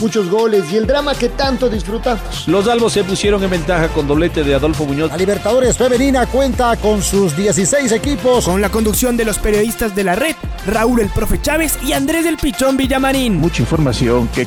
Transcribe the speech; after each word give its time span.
muchos 0.00 0.28
goles 0.30 0.72
y 0.72 0.76
el 0.76 0.86
drama 0.86 1.14
que 1.14 1.28
tanto 1.28 1.68
disfrutamos. 1.68 2.46
Los 2.46 2.68
albos 2.68 2.92
se 2.92 3.04
pusieron 3.04 3.42
en 3.42 3.50
ventaja 3.50 3.88
con 3.88 4.06
doblete 4.06 4.44
de 4.44 4.54
Adolfo 4.54 4.84
Muñoz. 4.84 5.10
La 5.10 5.16
Libertadores 5.16 5.76
Femenina 5.76 6.26
cuenta 6.26 6.76
con 6.76 7.02
sus 7.02 7.36
16 7.36 7.92
equipos. 7.92 8.44
Con 8.44 8.60
la 8.60 8.68
conducción 8.68 9.16
de 9.16 9.24
los 9.24 9.38
periodistas 9.38 9.94
de 9.94 10.04
la 10.04 10.14
red, 10.14 10.34
Raúl 10.66 11.00
el 11.00 11.08
Profe 11.08 11.40
Chávez 11.40 11.78
y 11.84 11.92
Andrés 11.92 12.24
del 12.24 12.36
Pichón 12.36 12.76
Villamarín. 12.76 13.36
Mucha 13.36 13.62
información 13.62 14.28
que... 14.28 14.46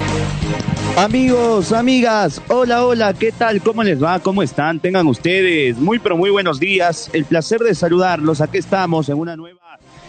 Amigos, 0.97 1.71
amigas, 1.71 2.41
hola, 2.49 2.85
hola, 2.85 3.13
¿qué 3.13 3.31
tal? 3.31 3.61
¿Cómo 3.61 3.83
les 3.83 4.03
va? 4.03 4.19
¿Cómo 4.19 4.43
están? 4.43 4.79
Tengan 4.79 5.07
ustedes 5.07 5.77
muy, 5.77 5.99
pero 5.99 6.17
muy 6.17 6.29
buenos 6.29 6.59
días. 6.59 7.09
El 7.13 7.25
placer 7.25 7.61
de 7.61 7.73
saludarlos. 7.73 8.41
Aquí 8.41 8.57
estamos 8.57 9.07
en 9.07 9.17
una 9.17 9.37
nueva 9.37 9.59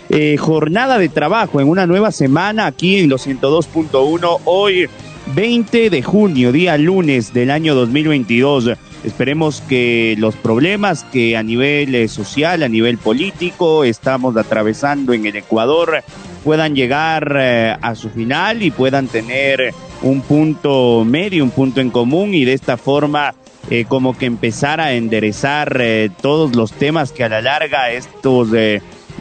eh, 0.09 0.37
jornada 0.37 0.99
de 0.99 1.09
trabajo, 1.09 1.61
en 1.61 1.69
una 1.69 1.87
nueva 1.87 2.11
semana 2.11 2.67
aquí 2.67 2.99
en 2.99 3.09
los 3.09 3.27
102.1. 3.27 4.41
Hoy 4.45 4.89
20 5.27 5.91
de 5.91 6.03
junio, 6.03 6.53
día 6.53 6.77
lunes 6.77 7.33
del 7.33 7.51
año 7.51 7.75
2022. 7.75 8.71
Esperemos 9.05 9.63
que 9.63 10.15
los 10.19 10.35
problemas 10.37 11.05
que 11.05 11.37
a 11.37 11.43
nivel 11.43 11.95
eh, 11.95 12.09
social, 12.09 12.63
a 12.63 12.69
nivel 12.69 12.99
político 12.99 13.85
estamos 13.85 14.37
atravesando 14.37 15.13
en 15.13 15.25
el 15.27 15.37
Ecuador 15.37 16.03
puedan 16.45 16.75
llegar 16.75 17.37
eh, 17.39 17.77
a 17.81 17.95
su 17.95 18.11
final 18.11 18.63
y 18.63 18.71
puedan 18.71 19.09
tener 19.09 19.73
un 20.03 20.21
punto 20.21 21.05
medio, 21.07 21.45
un 21.45 21.51
punto 21.51 21.81
en 21.81 21.91
común 21.91 22.35
y 22.35 22.45
de 22.45 22.53
esta 22.53 22.77
forma 22.77 23.35
eh, 23.71 23.85
como 23.89 24.17
que 24.19 24.27
empezar 24.27 24.81
a 24.81 24.93
enderezar 24.93 25.81
todos 26.21 26.55
los 26.57 26.73
temas 26.73 27.13
que 27.13 27.25
a 27.25 27.29
la 27.29 27.41
larga 27.41 27.91
estos 27.93 28.49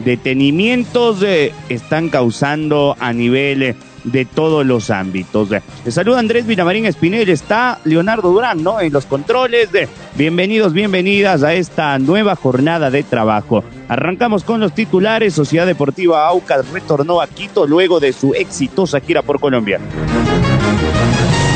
detenimientos 0.04 1.22
están 1.68 2.08
causando 2.08 2.96
a 2.98 3.12
nivel 3.12 3.76
de 4.04 4.24
todos 4.24 4.64
los 4.66 4.90
ámbitos. 4.90 5.48
Les 5.84 5.94
saluda 5.94 6.18
Andrés 6.18 6.46
Vinamarín 6.46 6.86
Espinel, 6.86 7.28
está 7.28 7.78
Leonardo 7.84 8.30
Durán, 8.30 8.62
¿no? 8.62 8.80
En 8.80 8.92
los 8.92 9.06
controles. 9.06 9.68
Bienvenidos, 10.14 10.72
bienvenidas 10.72 11.42
a 11.42 11.54
esta 11.54 11.98
nueva 11.98 12.36
jornada 12.36 12.90
de 12.90 13.02
trabajo. 13.02 13.64
Arrancamos 13.88 14.44
con 14.44 14.60
los 14.60 14.74
titulares. 14.74 15.34
Sociedad 15.34 15.66
Deportiva 15.66 16.26
Aucas 16.26 16.68
retornó 16.70 17.20
a 17.20 17.26
Quito 17.26 17.66
luego 17.66 18.00
de 18.00 18.12
su 18.12 18.34
exitosa 18.34 19.00
gira 19.00 19.22
por 19.22 19.40
Colombia. 19.40 19.80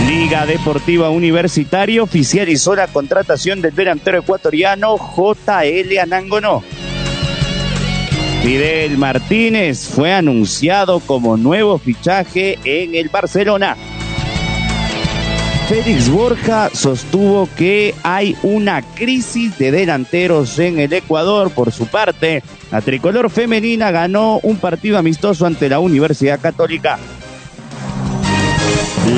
Liga 0.09 0.47
Deportiva 0.47 1.11
Universitaria 1.11 2.03
oficializó 2.03 2.75
la 2.75 2.87
contratación 2.89 3.61
del 3.61 3.75
delantero 3.75 4.19
ecuatoriano 4.19 4.97
JL 4.97 5.99
Anangonó. 6.01 6.63
Fidel 8.45 8.99
Martínez 8.99 9.89
fue 9.89 10.13
anunciado 10.13 11.01
como 11.01 11.39
nuevo 11.39 11.79
fichaje 11.79 12.59
en 12.65 12.95
el 12.95 13.09
Barcelona. 13.09 13.75
Félix 15.67 16.11
Borja 16.11 16.69
sostuvo 16.75 17.49
que 17.57 17.95
hay 18.03 18.37
una 18.43 18.83
crisis 18.83 19.57
de 19.57 19.71
delanteros 19.71 20.59
en 20.59 20.79
el 20.79 20.93
Ecuador. 20.93 21.53
Por 21.53 21.73
su 21.73 21.87
parte, 21.87 22.43
la 22.71 22.83
tricolor 22.83 23.31
femenina 23.31 23.91
ganó 23.91 24.41
un 24.43 24.59
partido 24.59 24.99
amistoso 24.99 25.47
ante 25.47 25.71
la 25.71 25.79
Universidad 25.79 26.39
Católica. 26.39 26.99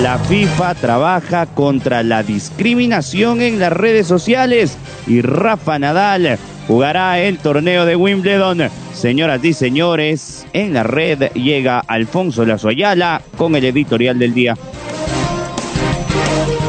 La 0.02 0.20
FIFA 0.20 0.76
trabaja 0.76 1.46
contra 1.46 2.04
la 2.04 2.22
discriminación 2.22 3.42
en 3.42 3.58
las 3.58 3.72
redes 3.72 4.06
sociales 4.06 4.78
y 5.08 5.20
Rafa 5.20 5.80
Nadal 5.80 6.38
jugará 6.66 7.20
el 7.20 7.38
torneo 7.38 7.84
de 7.84 7.96
Wimbledon. 7.96 8.68
Señoras 8.92 9.44
y 9.44 9.52
señores, 9.52 10.46
en 10.52 10.74
la 10.74 10.82
red 10.82 11.30
llega 11.32 11.80
Alfonso 11.80 12.44
Lazo 12.44 12.68
Ayala 12.68 13.22
con 13.36 13.54
el 13.54 13.64
editorial 13.64 14.18
del 14.18 14.34
día. 14.34 14.56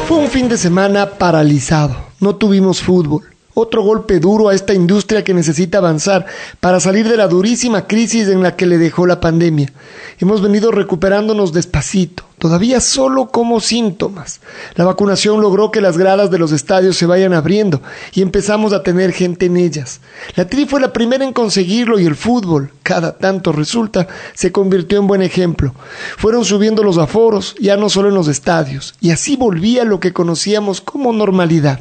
Fue 0.06 0.18
un 0.18 0.28
fin 0.28 0.48
de 0.48 0.56
semana 0.56 1.06
paralizado. 1.10 1.96
No 2.20 2.34
tuvimos 2.36 2.80
fútbol. 2.80 3.37
Otro 3.60 3.82
golpe 3.82 4.20
duro 4.20 4.48
a 4.48 4.54
esta 4.54 4.72
industria 4.72 5.24
que 5.24 5.34
necesita 5.34 5.78
avanzar 5.78 6.26
para 6.60 6.78
salir 6.78 7.08
de 7.08 7.16
la 7.16 7.26
durísima 7.26 7.88
crisis 7.88 8.28
en 8.28 8.40
la 8.40 8.54
que 8.54 8.66
le 8.66 8.78
dejó 8.78 9.04
la 9.04 9.18
pandemia. 9.18 9.72
Hemos 10.20 10.40
venido 10.40 10.70
recuperándonos 10.70 11.52
despacito, 11.52 12.22
todavía 12.38 12.80
solo 12.80 13.30
como 13.30 13.58
síntomas. 13.58 14.40
La 14.76 14.84
vacunación 14.84 15.40
logró 15.40 15.72
que 15.72 15.80
las 15.80 15.98
gradas 15.98 16.30
de 16.30 16.38
los 16.38 16.52
estadios 16.52 16.96
se 16.96 17.06
vayan 17.06 17.32
abriendo 17.32 17.82
y 18.12 18.22
empezamos 18.22 18.72
a 18.72 18.84
tener 18.84 19.10
gente 19.10 19.46
en 19.46 19.56
ellas. 19.56 20.02
La 20.36 20.46
Tri 20.46 20.64
fue 20.64 20.80
la 20.80 20.92
primera 20.92 21.24
en 21.24 21.32
conseguirlo 21.32 21.98
y 21.98 22.06
el 22.06 22.14
fútbol, 22.14 22.70
cada 22.84 23.18
tanto 23.18 23.50
resulta, 23.50 24.06
se 24.34 24.52
convirtió 24.52 25.00
en 25.00 25.08
buen 25.08 25.22
ejemplo. 25.22 25.74
Fueron 26.16 26.44
subiendo 26.44 26.84
los 26.84 26.96
aforos, 26.96 27.56
ya 27.58 27.76
no 27.76 27.88
solo 27.88 28.08
en 28.08 28.14
los 28.14 28.28
estadios, 28.28 28.94
y 29.00 29.10
así 29.10 29.34
volvía 29.34 29.82
lo 29.82 29.98
que 29.98 30.12
conocíamos 30.12 30.80
como 30.80 31.12
normalidad. 31.12 31.80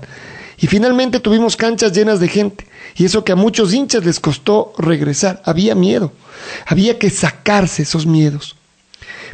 Y 0.57 0.68
finalmente 0.68 1.19
tuvimos 1.19 1.56
canchas 1.56 1.94
llenas 1.94 2.19
de 2.19 2.28
gente. 2.28 2.68
Y 2.95 3.06
eso 3.06 3.23
que 3.23 3.31
a 3.31 3.35
muchos 3.35 3.73
hinchas 3.73 4.03
les 4.06 4.19
costó 4.19 4.73
regresar. 4.78 5.41
Había 5.45 5.75
miedo. 5.75 6.12
Había 6.66 6.97
que 6.97 7.09
sacarse 7.09 7.84
esos 7.84 8.07
miedos. 8.07 8.56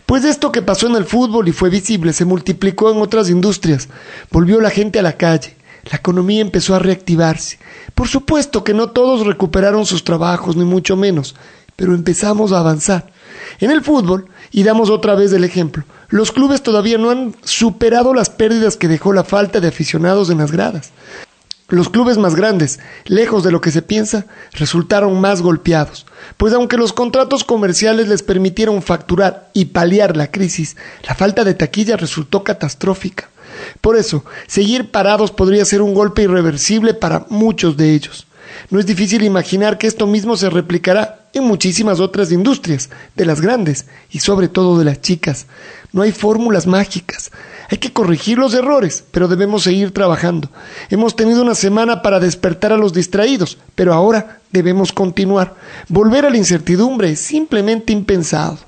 Pues 0.05 0.25
esto 0.25 0.51
que 0.51 0.61
pasó 0.61 0.87
en 0.87 0.95
el 0.95 1.05
fútbol 1.05 1.47
y 1.47 1.53
fue 1.53 1.69
visible 1.69 2.11
se 2.11 2.25
multiplicó 2.25 2.91
en 2.91 2.97
otras 2.97 3.29
industrias. 3.29 3.87
Volvió 4.31 4.59
la 4.59 4.69
gente 4.69 4.99
a 4.99 5.03
la 5.03 5.13
calle. 5.13 5.55
La 5.89 5.97
economía 5.97 6.41
empezó 6.41 6.75
a 6.75 6.79
reactivarse. 6.79 7.59
Por 7.95 8.07
supuesto 8.07 8.63
que 8.63 8.73
no 8.73 8.89
todos 8.89 9.25
recuperaron 9.25 9.85
sus 9.85 10.03
trabajos, 10.03 10.55
ni 10.55 10.65
mucho 10.65 10.95
menos, 10.95 11.35
pero 11.75 11.93
empezamos 11.93 12.51
a 12.51 12.59
avanzar. 12.59 13.12
En 13.59 13.71
el 13.71 13.81
fútbol, 13.81 14.27
y 14.51 14.63
damos 14.63 14.89
otra 14.89 15.15
vez 15.15 15.31
el 15.33 15.43
ejemplo, 15.43 15.83
los 16.09 16.31
clubes 16.31 16.61
todavía 16.61 16.97
no 16.97 17.09
han 17.09 17.35
superado 17.43 18.13
las 18.13 18.29
pérdidas 18.29 18.77
que 18.77 18.87
dejó 18.87 19.13
la 19.13 19.23
falta 19.23 19.59
de 19.59 19.67
aficionados 19.67 20.29
en 20.29 20.39
las 20.39 20.51
gradas. 20.51 20.91
Los 21.69 21.89
clubes 21.89 22.17
más 22.17 22.35
grandes, 22.35 22.79
lejos 23.05 23.43
de 23.43 23.51
lo 23.51 23.61
que 23.61 23.71
se 23.71 23.81
piensa, 23.81 24.25
resultaron 24.51 25.19
más 25.19 25.41
golpeados, 25.41 26.05
pues 26.37 26.53
aunque 26.53 26.77
los 26.77 26.93
contratos 26.93 27.43
comerciales 27.43 28.07
les 28.09 28.21
permitieron 28.21 28.83
facturar 28.83 29.49
y 29.53 29.65
paliar 29.65 30.15
la 30.15 30.29
crisis, 30.29 30.75
la 31.07 31.15
falta 31.15 31.43
de 31.43 31.53
taquilla 31.55 31.97
resultó 31.97 32.43
catastrófica. 32.43 33.29
Por 33.81 33.95
eso, 33.95 34.23
seguir 34.45 34.91
parados 34.91 35.31
podría 35.31 35.65
ser 35.65 35.81
un 35.81 35.93
golpe 35.93 36.23
irreversible 36.23 36.93
para 36.93 37.25
muchos 37.29 37.77
de 37.77 37.93
ellos. 37.93 38.27
No 38.69 38.79
es 38.79 38.85
difícil 38.85 39.23
imaginar 39.23 39.77
que 39.77 39.87
esto 39.87 40.05
mismo 40.05 40.37
se 40.37 40.49
replicará 40.49 41.22
en 41.33 41.43
muchísimas 41.43 41.99
otras 41.99 42.31
industrias, 42.31 42.89
de 43.15 43.25
las 43.25 43.41
grandes 43.41 43.87
y 44.11 44.19
sobre 44.19 44.47
todo 44.47 44.77
de 44.77 44.85
las 44.85 45.01
chicas. 45.01 45.47
No 45.91 46.01
hay 46.01 46.11
fórmulas 46.11 46.67
mágicas. 46.67 47.31
Hay 47.69 47.77
que 47.77 47.91
corregir 47.91 48.37
los 48.37 48.53
errores, 48.53 49.03
pero 49.11 49.27
debemos 49.27 49.63
seguir 49.63 49.91
trabajando. 49.91 50.49
Hemos 50.89 51.15
tenido 51.15 51.41
una 51.41 51.55
semana 51.55 52.01
para 52.01 52.19
despertar 52.19 52.71
a 52.71 52.77
los 52.77 52.93
distraídos, 52.93 53.57
pero 53.75 53.93
ahora 53.93 54.41
debemos 54.51 54.91
continuar. 54.91 55.55
Volver 55.87 56.25
a 56.25 56.29
la 56.29 56.37
incertidumbre 56.37 57.11
es 57.11 57.19
simplemente 57.19 57.91
impensado. 57.91 58.59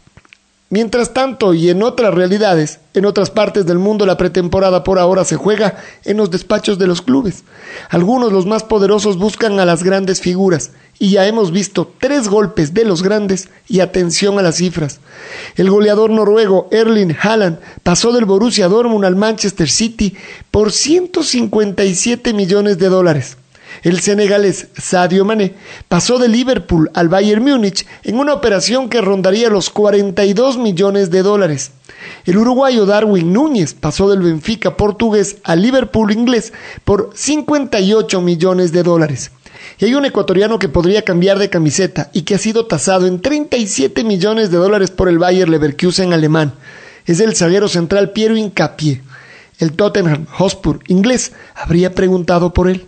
Mientras 0.71 1.13
tanto, 1.13 1.53
y 1.53 1.69
en 1.69 1.83
otras 1.83 2.11
realidades, 2.11 2.79
en 2.95 3.05
otras 3.05 3.29
partes 3.29 3.67
del 3.67 3.77
mundo 3.77 4.07
la 4.07 4.17
pretemporada 4.17 4.83
por 4.83 4.97
ahora 4.97 5.23
se 5.23 5.35
juega 5.35 5.77
en 6.05 6.17
los 6.17 6.31
despachos 6.31 6.79
de 6.79 6.87
los 6.87 7.03
clubes. 7.03 7.43
Algunos, 7.89 8.33
los 8.33 8.47
más 8.47 8.63
poderosos, 8.63 9.19
buscan 9.19 9.59
a 9.59 9.65
las 9.65 9.83
grandes 9.83 10.21
figuras, 10.21 10.71
y 10.97 11.11
ya 11.11 11.27
hemos 11.27 11.51
visto 11.51 11.93
tres 11.99 12.29
golpes 12.29 12.73
de 12.73 12.83
los 12.83 13.03
grandes 13.03 13.49
y 13.67 13.81
atención 13.81 14.39
a 14.39 14.41
las 14.41 14.55
cifras. 14.55 15.01
El 15.55 15.69
goleador 15.69 16.09
noruego 16.09 16.67
Erling 16.71 17.15
Haaland 17.21 17.59
pasó 17.83 18.11
del 18.11 18.25
Borussia 18.25 18.67
Dortmund 18.67 19.05
al 19.05 19.15
Manchester 19.15 19.69
City 19.69 20.15
por 20.49 20.71
157 20.71 22.33
millones 22.33 22.79
de 22.79 22.89
dólares. 22.89 23.37
El 23.83 23.99
senegalés 23.99 24.67
Sadio 24.77 25.25
Mané 25.25 25.53
pasó 25.87 26.17
de 26.17 26.27
Liverpool 26.27 26.89
al 26.93 27.09
Bayern 27.09 27.43
Múnich 27.43 27.85
en 28.03 28.17
una 28.17 28.33
operación 28.33 28.89
que 28.89 29.01
rondaría 29.01 29.49
los 29.49 29.69
42 29.69 30.57
millones 30.57 31.11
de 31.11 31.21
dólares. 31.21 31.71
El 32.25 32.37
uruguayo 32.37 32.85
Darwin 32.85 33.33
Núñez 33.33 33.73
pasó 33.73 34.09
del 34.09 34.21
Benfica 34.21 34.77
portugués 34.77 35.37
al 35.43 35.61
Liverpool 35.61 36.11
inglés 36.11 36.53
por 36.83 37.11
58 37.13 38.21
millones 38.21 38.71
de 38.71 38.83
dólares. 38.83 39.31
Y 39.79 39.85
hay 39.85 39.95
un 39.95 40.05
ecuatoriano 40.05 40.59
que 40.59 40.69
podría 40.69 41.03
cambiar 41.03 41.39
de 41.39 41.49
camiseta 41.49 42.09
y 42.13 42.21
que 42.21 42.35
ha 42.35 42.37
sido 42.37 42.65
tasado 42.65 43.07
en 43.07 43.21
37 43.21 44.03
millones 44.03 44.51
de 44.51 44.57
dólares 44.57 44.91
por 44.91 45.09
el 45.09 45.19
Bayer 45.19 45.49
Leverkusen 45.49 46.13
alemán. 46.13 46.53
Es 47.05 47.19
el 47.19 47.35
zaguero 47.35 47.67
central 47.67 48.11
Piero 48.11 48.37
Incapié. 48.37 49.01
El 49.59 49.73
Tottenham 49.73 50.25
Hotspur 50.25 50.79
inglés 50.87 51.33
habría 51.55 51.93
preguntado 51.93 52.53
por 52.53 52.69
él. 52.69 52.87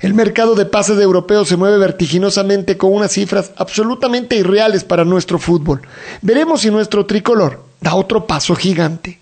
El 0.00 0.14
mercado 0.14 0.54
de 0.54 0.64
pases 0.64 1.00
europeos 1.00 1.48
se 1.48 1.56
mueve 1.56 1.76
vertiginosamente 1.76 2.76
con 2.76 2.92
unas 2.92 3.10
cifras 3.10 3.50
absolutamente 3.56 4.36
irreales 4.36 4.84
para 4.84 5.04
nuestro 5.04 5.40
fútbol. 5.40 5.82
Veremos 6.22 6.60
si 6.60 6.70
nuestro 6.70 7.04
tricolor, 7.04 7.64
da 7.80 7.96
otro 7.96 8.24
paso 8.24 8.54
gigante. 8.54 9.18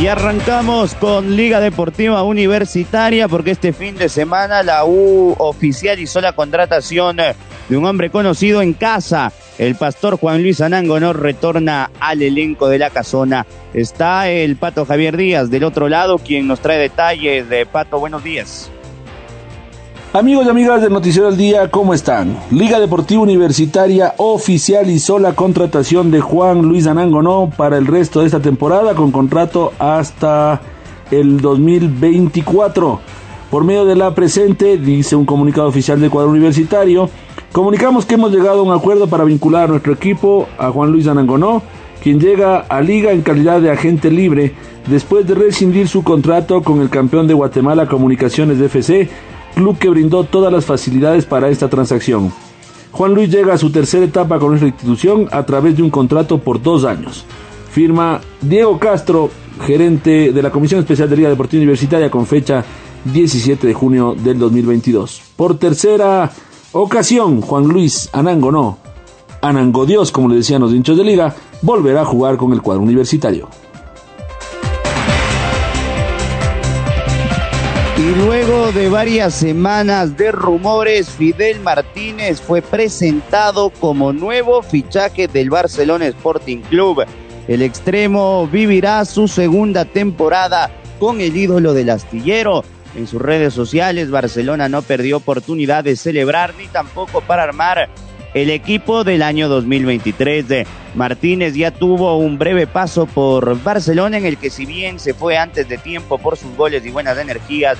Y 0.00 0.06
arrancamos 0.08 0.94
con 0.94 1.36
Liga 1.36 1.60
Deportiva 1.60 2.22
Universitaria 2.24 3.28
porque 3.28 3.52
este 3.52 3.72
fin 3.72 3.96
de 3.96 4.08
semana 4.08 4.64
la 4.64 4.84
U 4.84 5.34
oficializó 5.38 6.20
la 6.20 6.34
contratación 6.34 7.16
de 7.16 7.76
un 7.76 7.84
hombre 7.84 8.10
conocido 8.10 8.60
en 8.60 8.74
casa. 8.74 9.32
El 9.58 9.74
pastor 9.74 10.18
Juan 10.18 10.42
Luis 10.42 10.60
Anango 10.60 11.00
no 11.00 11.12
retorna 11.12 11.90
al 11.98 12.22
elenco 12.22 12.68
de 12.68 12.78
la 12.78 12.90
casona. 12.90 13.44
Está 13.74 14.30
el 14.30 14.54
Pato 14.54 14.86
Javier 14.86 15.16
Díaz 15.16 15.50
del 15.50 15.64
otro 15.64 15.88
lado 15.88 16.18
quien 16.18 16.46
nos 16.46 16.60
trae 16.60 16.78
detalles 16.78 17.48
de 17.48 17.66
Pato. 17.66 17.98
Buenos 17.98 18.22
días. 18.22 18.70
Amigos 20.12 20.46
y 20.46 20.48
amigas 20.48 20.80
del 20.80 20.92
Noticiero 20.92 21.28
del 21.28 21.36
Día, 21.36 21.70
¿cómo 21.70 21.92
están? 21.92 22.38
Liga 22.50 22.78
Deportiva 22.78 23.20
Universitaria 23.20 24.14
oficializó 24.16 25.18
la 25.18 25.34
contratación 25.34 26.12
de 26.12 26.20
Juan 26.20 26.62
Luis 26.62 26.86
Anangonó 26.86 27.52
para 27.54 27.76
el 27.76 27.86
resto 27.86 28.20
de 28.20 28.26
esta 28.26 28.40
temporada 28.40 28.94
con 28.94 29.10
contrato 29.10 29.72
hasta 29.78 30.62
el 31.10 31.40
2024. 31.40 33.00
Por 33.50 33.64
medio 33.64 33.84
de 33.84 33.96
la 33.96 34.14
presente, 34.14 34.78
dice 34.78 35.16
un 35.16 35.26
comunicado 35.26 35.68
oficial 35.68 36.00
del 36.00 36.10
cuadro 36.10 36.30
universitario, 36.30 37.10
comunicamos 37.52 38.06
que 38.06 38.14
hemos 38.14 38.32
llegado 38.32 38.60
a 38.60 38.62
un 38.62 38.72
acuerdo 38.72 39.06
para 39.08 39.24
vincular 39.24 39.64
a 39.64 39.68
nuestro 39.68 39.92
equipo 39.92 40.48
a 40.58 40.70
Juan 40.70 40.92
Luis 40.92 41.06
Anangonó, 41.06 41.62
quien 42.02 42.20
llega 42.20 42.58
a 42.60 42.80
Liga 42.80 43.12
en 43.12 43.22
calidad 43.22 43.60
de 43.60 43.70
agente 43.70 44.10
libre 44.10 44.54
después 44.86 45.26
de 45.26 45.34
rescindir 45.34 45.88
su 45.88 46.02
contrato 46.02 46.62
con 46.62 46.80
el 46.80 46.90
campeón 46.90 47.26
de 47.26 47.34
Guatemala 47.34 47.86
Comunicaciones 47.86 48.58
de 48.58 48.66
FC 48.66 49.10
club 49.58 49.76
que 49.76 49.88
brindó 49.88 50.24
todas 50.24 50.52
las 50.52 50.64
facilidades 50.64 51.26
para 51.26 51.48
esta 51.48 51.68
transacción. 51.68 52.32
Juan 52.92 53.14
Luis 53.14 53.28
llega 53.28 53.54
a 53.54 53.58
su 53.58 53.70
tercera 53.70 54.04
etapa 54.04 54.38
con 54.38 54.50
nuestra 54.50 54.68
institución 54.68 55.28
a 55.32 55.44
través 55.44 55.76
de 55.76 55.82
un 55.82 55.90
contrato 55.90 56.38
por 56.38 56.62
dos 56.62 56.84
años. 56.84 57.24
Firma 57.70 58.20
Diego 58.40 58.78
Castro, 58.78 59.30
gerente 59.66 60.32
de 60.32 60.42
la 60.42 60.50
Comisión 60.50 60.80
Especial 60.80 61.10
de 61.10 61.16
Liga 61.16 61.28
Deportiva 61.28 61.60
Universitaria 61.60 62.10
con 62.10 62.26
fecha 62.26 62.64
17 63.04 63.66
de 63.66 63.74
junio 63.74 64.14
del 64.16 64.38
2022. 64.38 65.22
Por 65.36 65.58
tercera 65.58 66.30
ocasión, 66.72 67.40
Juan 67.40 67.64
Luis 67.64 68.08
Anango 68.12 68.52
no, 68.52 68.78
Anango 69.40 69.86
Dios, 69.86 70.12
como 70.12 70.28
le 70.28 70.36
decían 70.36 70.60
los 70.60 70.72
hinchos 70.72 70.96
de 70.96 71.04
liga, 71.04 71.34
volverá 71.62 72.02
a 72.02 72.04
jugar 72.04 72.36
con 72.36 72.52
el 72.52 72.62
cuadro 72.62 72.82
universitario. 72.82 73.48
Y 77.98 78.14
luego 78.14 78.70
de 78.70 78.88
varias 78.88 79.34
semanas 79.34 80.16
de 80.16 80.30
rumores, 80.30 81.10
Fidel 81.10 81.58
Martínez 81.60 82.40
fue 82.40 82.62
presentado 82.62 83.70
como 83.70 84.12
nuevo 84.12 84.62
fichaje 84.62 85.26
del 85.26 85.50
Barcelona 85.50 86.06
Sporting 86.06 86.58
Club. 86.58 87.04
El 87.48 87.60
extremo 87.60 88.46
vivirá 88.46 89.04
su 89.04 89.26
segunda 89.26 89.84
temporada 89.84 90.70
con 91.00 91.20
el 91.20 91.36
ídolo 91.36 91.74
del 91.74 91.90
astillero. 91.90 92.62
En 92.94 93.06
sus 93.06 93.20
redes 93.20 93.54
sociales, 93.54 94.10
Barcelona 94.10 94.68
no 94.68 94.82
perdió 94.82 95.18
oportunidad 95.18 95.84
de 95.84 95.96
celebrar 95.96 96.54
ni 96.56 96.66
tampoco 96.68 97.20
para 97.20 97.42
armar 97.42 97.88
el 98.34 98.50
equipo 98.50 99.04
del 99.04 99.22
año 99.22 99.48
2023. 99.48 100.66
Martínez 100.94 101.54
ya 101.54 101.70
tuvo 101.70 102.18
un 102.18 102.38
breve 102.38 102.66
paso 102.66 103.06
por 103.06 103.62
Barcelona 103.62 104.18
en 104.18 104.26
el 104.26 104.36
que 104.36 104.50
si 104.50 104.66
bien 104.66 104.98
se 104.98 105.14
fue 105.14 105.36
antes 105.36 105.68
de 105.68 105.78
tiempo 105.78 106.18
por 106.18 106.36
sus 106.36 106.54
goles 106.56 106.84
y 106.84 106.90
buenas 106.90 107.18
energías, 107.18 107.78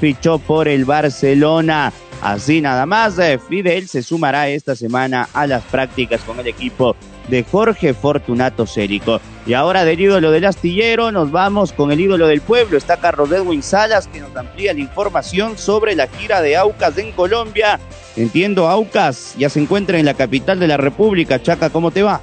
fichó 0.00 0.38
por 0.38 0.68
el 0.68 0.84
Barcelona. 0.84 1.92
Así 2.20 2.60
nada 2.60 2.84
más, 2.84 3.16
Fidel 3.48 3.88
se 3.88 4.02
sumará 4.02 4.48
esta 4.48 4.74
semana 4.74 5.28
a 5.32 5.46
las 5.46 5.62
prácticas 5.64 6.20
con 6.22 6.40
el 6.40 6.48
equipo 6.48 6.96
de 7.28 7.44
Jorge 7.44 7.94
Fortunato 7.94 8.66
Cérico. 8.66 9.20
Y 9.46 9.54
ahora 9.54 9.84
del 9.84 10.00
ídolo 10.00 10.30
del 10.30 10.44
astillero 10.44 11.12
nos 11.12 11.30
vamos 11.30 11.72
con 11.72 11.92
el 11.92 12.00
ídolo 12.00 12.26
del 12.26 12.40
pueblo. 12.40 12.76
Está 12.76 12.98
Carlos 12.98 13.30
Edwin 13.32 13.62
Salas 13.62 14.08
que 14.08 14.20
nos 14.20 14.36
amplía 14.36 14.74
la 14.74 14.80
información 14.80 15.56
sobre 15.56 15.94
la 15.94 16.06
gira 16.06 16.42
de 16.42 16.56
Aucas 16.56 16.98
en 16.98 17.12
Colombia. 17.12 17.80
Entiendo, 18.16 18.68
Aucas 18.68 19.34
ya 19.38 19.48
se 19.48 19.60
encuentra 19.60 19.98
en 19.98 20.04
la 20.04 20.14
capital 20.14 20.58
de 20.58 20.68
la 20.68 20.76
República. 20.76 21.40
Chaca, 21.42 21.70
¿cómo 21.70 21.90
te 21.90 22.02
va? 22.02 22.20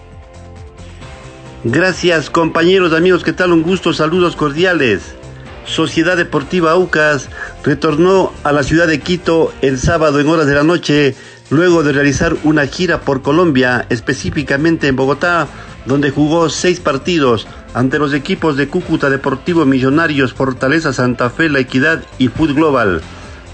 Gracias 1.63 2.29
compañeros, 2.29 2.93
amigos, 2.93 3.23
¿qué 3.23 3.33
tal? 3.33 3.51
Un 3.51 3.63
gusto, 3.63 3.91
saludos 3.91 4.35
cordiales. 4.35 5.15
Sociedad 5.65 6.15
Deportiva 6.15 6.73
Aucas 6.73 7.27
retornó 7.63 8.31
a 8.43 8.51
la 8.51 8.61
ciudad 8.61 8.87
de 8.87 8.99
Quito 8.99 9.51
el 9.61 9.79
sábado 9.79 10.19
en 10.19 10.27
horas 10.27 10.45
de 10.45 10.53
la 10.53 10.63
noche, 10.63 11.15
luego 11.49 11.83
de 11.83 11.93
realizar 11.93 12.35
una 12.43 12.65
gira 12.67 13.01
por 13.01 13.21
Colombia, 13.21 13.85
específicamente 13.89 14.87
en 14.87 14.95
Bogotá, 14.95 15.47
donde 15.85 16.11
jugó 16.11 16.49
seis 16.49 16.79
partidos 16.79 17.47
ante 17.73 17.99
los 17.99 18.13
equipos 18.13 18.57
de 18.57 18.67
Cúcuta 18.67 19.09
Deportivo 19.09 19.65
Millonarios, 19.65 20.33
Fortaleza 20.33 20.93
Santa 20.93 21.29
Fe, 21.29 21.49
La 21.49 21.59
Equidad 21.59 22.03
y 22.17 22.29
Food 22.29 22.55
Global. 22.55 23.01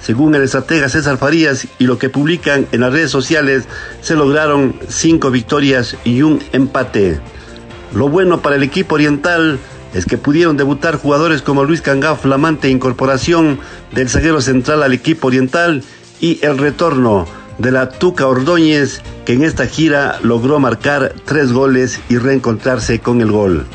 Según 0.02 0.34
el 0.34 0.42
estratega 0.42 0.90
César 0.90 1.18
Farías 1.18 1.68
y 1.78 1.86
lo 1.86 2.00
que 2.00 2.10
publican 2.10 2.66
en 2.72 2.82
las 2.82 2.94
redes 2.94 3.12
sociales, 3.12 3.66
se 4.02 4.16
lograron 4.16 4.76
cinco 4.88 5.30
victorias 5.30 5.96
y 6.04 6.22
un 6.24 6.42
empate. 6.54 7.20
Lo 7.94 8.10
bueno 8.10 8.42
para 8.42 8.56
el 8.56 8.64
equipo 8.64 8.96
oriental 8.96 9.60
es 9.94 10.06
que 10.06 10.18
pudieron 10.18 10.56
debutar 10.56 10.96
jugadores 10.96 11.42
como 11.42 11.66
Luis 11.66 11.82
Cangá, 11.82 12.16
flamante 12.16 12.70
incorporación 12.70 13.60
del 13.92 14.10
zaguero 14.10 14.40
central 14.40 14.82
al 14.82 14.94
equipo 14.94 15.28
oriental 15.28 15.84
y 16.22 16.40
el 16.44 16.58
retorno 16.58 17.28
de 17.62 17.72
la 17.72 17.90
Tuca 17.90 18.28
Ordóñez, 18.28 19.02
que 19.26 19.34
en 19.34 19.44
esta 19.44 19.68
gira 19.68 20.20
logró 20.24 20.60
marcar 20.60 21.14
tres 21.26 21.54
goles 21.54 22.00
y 22.10 22.18
reencontrarse 22.18 23.00
con 23.00 23.22
el 23.22 23.32
gol. 23.32 23.66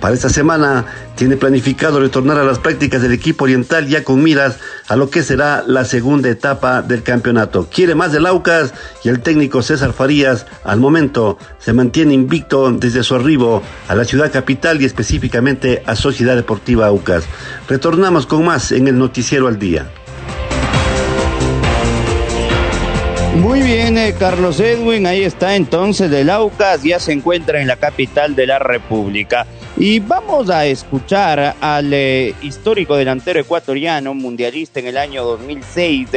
Para 0.00 0.14
esta 0.14 0.30
semana 0.30 0.86
tiene 1.14 1.36
planificado 1.36 2.00
retornar 2.00 2.38
a 2.38 2.44
las 2.44 2.58
prácticas 2.58 3.02
del 3.02 3.12
equipo 3.12 3.44
oriental 3.44 3.86
ya 3.86 4.02
con 4.02 4.22
miras 4.22 4.56
a 4.88 4.96
lo 4.96 5.10
que 5.10 5.22
será 5.22 5.62
la 5.66 5.84
segunda 5.84 6.30
etapa 6.30 6.80
del 6.80 7.02
campeonato. 7.02 7.68
Quiere 7.70 7.94
más 7.94 8.10
del 8.10 8.24
Aucas 8.24 8.72
y 9.04 9.10
el 9.10 9.20
técnico 9.20 9.62
César 9.62 9.92
Farías 9.92 10.46
al 10.64 10.80
momento 10.80 11.36
se 11.58 11.74
mantiene 11.74 12.14
invicto 12.14 12.72
desde 12.72 13.02
su 13.04 13.14
arribo 13.14 13.62
a 13.88 13.94
la 13.94 14.04
ciudad 14.04 14.32
capital 14.32 14.80
y 14.80 14.86
específicamente 14.86 15.82
a 15.86 15.94
Sociedad 15.94 16.34
Deportiva 16.34 16.86
Aucas. 16.86 17.24
Retornamos 17.68 18.26
con 18.26 18.46
más 18.46 18.72
en 18.72 18.88
el 18.88 18.98
noticiero 18.98 19.46
al 19.46 19.58
día. 19.58 19.90
Muy 23.36 23.62
bien, 23.62 23.96
eh, 23.96 24.12
Carlos 24.18 24.58
Edwin, 24.58 25.06
ahí 25.06 25.22
está 25.22 25.54
entonces 25.54 26.10
del 26.10 26.30
Aucas, 26.30 26.82
ya 26.82 26.98
se 26.98 27.12
encuentra 27.12 27.60
en 27.60 27.68
la 27.68 27.76
capital 27.76 28.34
de 28.34 28.46
la 28.46 28.58
República. 28.58 29.46
Y 29.76 30.00
vamos 30.00 30.50
a 30.50 30.66
escuchar 30.66 31.54
al 31.60 31.94
eh, 31.94 32.34
histórico 32.42 32.96
delantero 32.96 33.38
ecuatoriano, 33.40 34.14
mundialista 34.14 34.80
en 34.80 34.88
el 34.88 34.98
año 34.98 35.24
2006, 35.24 36.08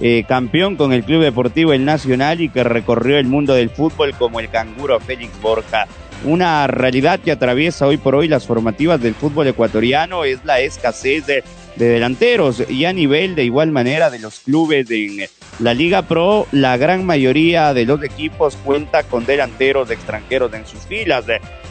eh, 0.00 0.24
campeón 0.28 0.76
con 0.76 0.92
el 0.92 1.04
Club 1.04 1.22
Deportivo 1.22 1.72
El 1.72 1.86
Nacional 1.86 2.42
y 2.42 2.50
que 2.50 2.62
recorrió 2.62 3.18
el 3.18 3.26
mundo 3.26 3.54
del 3.54 3.70
fútbol 3.70 4.14
como 4.14 4.38
el 4.38 4.50
canguro 4.50 5.00
Félix 5.00 5.40
Borja. 5.40 5.86
Una 6.24 6.66
realidad 6.66 7.18
que 7.18 7.32
atraviesa 7.32 7.86
hoy 7.86 7.96
por 7.96 8.14
hoy 8.14 8.28
las 8.28 8.46
formativas 8.46 9.00
del 9.00 9.14
fútbol 9.14 9.46
ecuatoriano 9.46 10.24
es 10.24 10.44
la 10.44 10.60
escasez 10.60 11.26
de 11.26 11.44
de 11.78 11.88
delanteros 11.88 12.62
y 12.68 12.84
a 12.84 12.92
nivel 12.92 13.34
de 13.34 13.44
igual 13.44 13.70
manera 13.70 14.10
de 14.10 14.18
los 14.18 14.40
clubes 14.40 14.90
en 14.90 15.28
la 15.60 15.74
Liga 15.74 16.02
Pro, 16.02 16.46
la 16.52 16.76
gran 16.76 17.06
mayoría 17.06 17.72
de 17.72 17.84
los 17.84 18.02
equipos 18.02 18.56
cuenta 18.64 19.04
con 19.04 19.24
delanteros 19.24 19.90
extranjeros 19.90 20.52
en 20.54 20.66
sus 20.66 20.80
filas. 20.80 21.24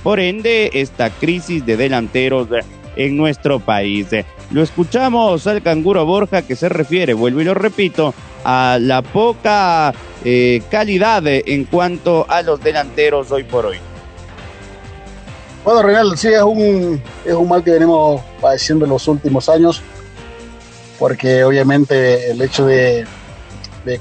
Por 0.04 0.20
ende, 0.20 0.72
esta 0.74 1.10
crisis 1.10 1.66
de 1.66 1.78
delanteros 1.78 2.48
en 2.96 3.16
nuestro 3.16 3.60
país. 3.60 4.08
Lo 4.52 4.64
escuchamos 4.64 5.46
al 5.46 5.62
canguro 5.62 6.06
Borja 6.06 6.42
que 6.42 6.56
se 6.56 6.70
refiere, 6.70 7.14
vuelvo 7.14 7.42
y 7.42 7.44
lo 7.44 7.54
repito, 7.54 8.14
a 8.44 8.78
la 8.82 9.02
poca 9.02 9.94
eh, 10.24 10.62
calidad 10.72 11.24
en 11.28 11.66
cuanto 11.66 12.26
a 12.30 12.42
los 12.42 12.62
delanteros 12.64 13.32
hoy 13.32 13.44
por 13.44 13.68
hoy. 13.68 13.78
Bueno, 15.64 15.82
Reinaldo, 15.82 16.16
sí, 16.16 16.30
es 16.30 16.42
un, 16.42 17.02
es 17.26 17.34
un 17.34 17.50
mal 17.50 17.62
que 17.62 17.72
venimos 17.72 18.22
padeciendo 18.40 18.86
en 18.86 18.92
los 18.92 19.06
últimos 19.08 19.50
años 19.50 19.84
porque 21.00 21.44
obviamente 21.44 22.32
el 22.32 22.42
hecho 22.42 22.66
de, 22.66 23.06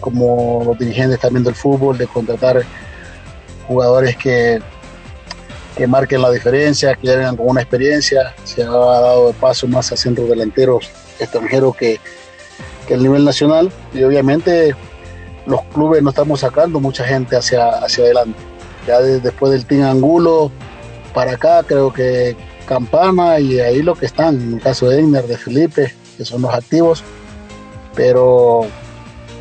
como 0.00 0.62
los 0.64 0.78
dirigentes 0.78 1.20
también 1.20 1.44
del 1.44 1.54
fútbol, 1.54 1.98
de 1.98 2.06
contratar 2.06 2.62
jugadores 3.68 4.16
que, 4.16 4.60
que 5.76 5.86
marquen 5.86 6.22
la 6.22 6.30
diferencia, 6.30 6.94
que 6.94 7.08
vengan 7.08 7.36
con 7.36 7.48
una 7.48 7.60
experiencia, 7.60 8.34
se 8.44 8.62
ha 8.62 8.66
dado 8.66 9.32
paso 9.34 9.66
más 9.68 9.92
a 9.92 9.96
centros 9.96 10.28
delanteros 10.28 10.90
extranjeros 11.18 11.76
que, 11.76 12.00
que 12.86 12.94
el 12.94 13.02
nivel 13.02 13.24
nacional 13.24 13.70
y 13.92 14.02
obviamente 14.02 14.74
los 15.46 15.62
clubes 15.74 16.02
no 16.02 16.10
estamos 16.10 16.40
sacando 16.40 16.80
mucha 16.80 17.04
gente 17.04 17.36
hacia, 17.36 17.68
hacia 17.68 18.04
adelante. 18.04 18.38
Ya 18.86 19.00
después 19.00 19.52
del 19.52 19.66
Team 19.66 19.82
Angulo 19.82 20.50
para 21.12 21.32
acá 21.32 21.62
creo 21.66 21.92
que 21.92 22.36
Campana 22.66 23.38
y 23.40 23.60
ahí 23.60 23.82
lo 23.82 23.94
que 23.94 24.06
están, 24.06 24.40
en 24.40 24.54
el 24.54 24.60
caso 24.60 24.88
de 24.88 25.00
Egner, 25.00 25.26
de 25.26 25.36
Felipe, 25.36 25.94
que 26.16 26.24
son 26.24 26.42
los 26.42 26.52
activos, 26.52 27.02
pero 27.94 28.66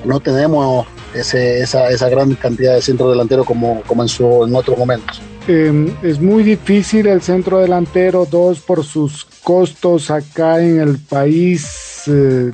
no 0.04 0.20
tenemos 0.20 0.88
ese, 1.14 1.62
esa, 1.62 1.90
esa 1.90 2.10
gran 2.10 2.36
cantidad 2.36 2.76
de 2.76 2.82
centro 2.82 3.10
delantero 3.10 3.44
como, 3.44 3.82
como 3.84 4.04
en, 4.04 4.10
su, 4.10 4.46
en 4.46 4.56
otros 4.56 4.78
momentos. 4.78 5.22
Eh, 5.48 5.94
es 6.02 6.20
muy 6.20 6.44
difícil 6.44 7.08
el 7.08 7.22
centro 7.22 7.60
delantero, 7.60 8.26
dos, 8.30 8.60
por 8.60 8.84
sus 8.84 9.26
costos 9.44 10.10
acá 10.10 10.60
en 10.60 10.80
el 10.80 10.98
país, 10.98 12.04
eh, 12.08 12.52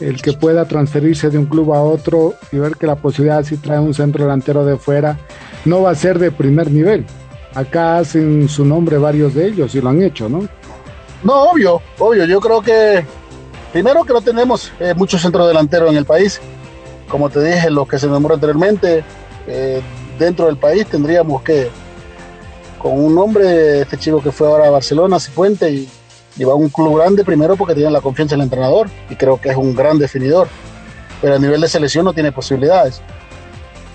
el 0.00 0.22
que 0.22 0.32
pueda 0.32 0.64
transferirse 0.66 1.30
de 1.30 1.38
un 1.38 1.46
club 1.46 1.72
a 1.74 1.82
otro 1.82 2.34
y 2.52 2.58
ver 2.58 2.76
que 2.76 2.86
la 2.86 2.96
posibilidad 2.96 3.44
si 3.44 3.56
trae 3.56 3.80
un 3.80 3.94
centro 3.94 4.24
delantero 4.24 4.64
de 4.64 4.76
fuera 4.76 5.18
no 5.64 5.82
va 5.82 5.90
a 5.90 5.94
ser 5.94 6.18
de 6.18 6.30
primer 6.30 6.70
nivel. 6.70 7.04
Acá 7.54 7.98
hacen 7.98 8.48
su 8.48 8.64
nombre 8.64 8.98
varios 8.98 9.34
de 9.34 9.46
ellos 9.48 9.74
y 9.74 9.80
lo 9.80 9.90
han 9.90 10.02
hecho, 10.02 10.28
¿no? 10.28 10.48
No, 11.22 11.50
obvio, 11.50 11.80
obvio. 11.98 12.24
Yo 12.24 12.40
creo 12.40 12.62
que 12.62 13.04
primero 13.72 14.04
que 14.04 14.12
no 14.12 14.20
tenemos 14.20 14.70
eh, 14.78 14.94
muchos 14.94 15.22
centros 15.22 15.48
delanteros 15.48 15.90
en 15.90 15.96
el 15.96 16.04
país. 16.04 16.40
Como 17.08 17.28
te 17.30 17.42
dije, 17.42 17.70
los 17.70 17.88
que 17.88 17.98
se 17.98 18.06
nombró 18.06 18.34
anteriormente, 18.34 19.04
eh, 19.46 19.82
dentro 20.18 20.46
del 20.46 20.56
país 20.56 20.86
tendríamos 20.86 21.42
que, 21.42 21.70
con 22.78 22.92
un 22.92 23.14
nombre, 23.14 23.80
este 23.80 23.98
chico 23.98 24.22
que 24.22 24.32
fue 24.32 24.46
ahora 24.46 24.68
a 24.68 24.70
Barcelona, 24.70 25.18
Cifuente, 25.18 25.70
y, 25.70 25.88
y 26.36 26.44
va 26.44 26.52
a 26.52 26.56
un 26.56 26.68
club 26.68 26.98
grande 26.98 27.24
primero 27.24 27.56
porque 27.56 27.74
tiene 27.74 27.90
la 27.90 28.00
confianza 28.00 28.34
del 28.34 28.44
entrenador 28.44 28.88
y 29.10 29.16
creo 29.16 29.40
que 29.40 29.50
es 29.50 29.56
un 29.56 29.74
gran 29.74 29.98
definidor. 29.98 30.48
Pero 31.20 31.36
a 31.36 31.38
nivel 31.38 31.60
de 31.60 31.68
selección 31.68 32.04
no 32.04 32.12
tiene 32.12 32.32
posibilidades. 32.32 33.00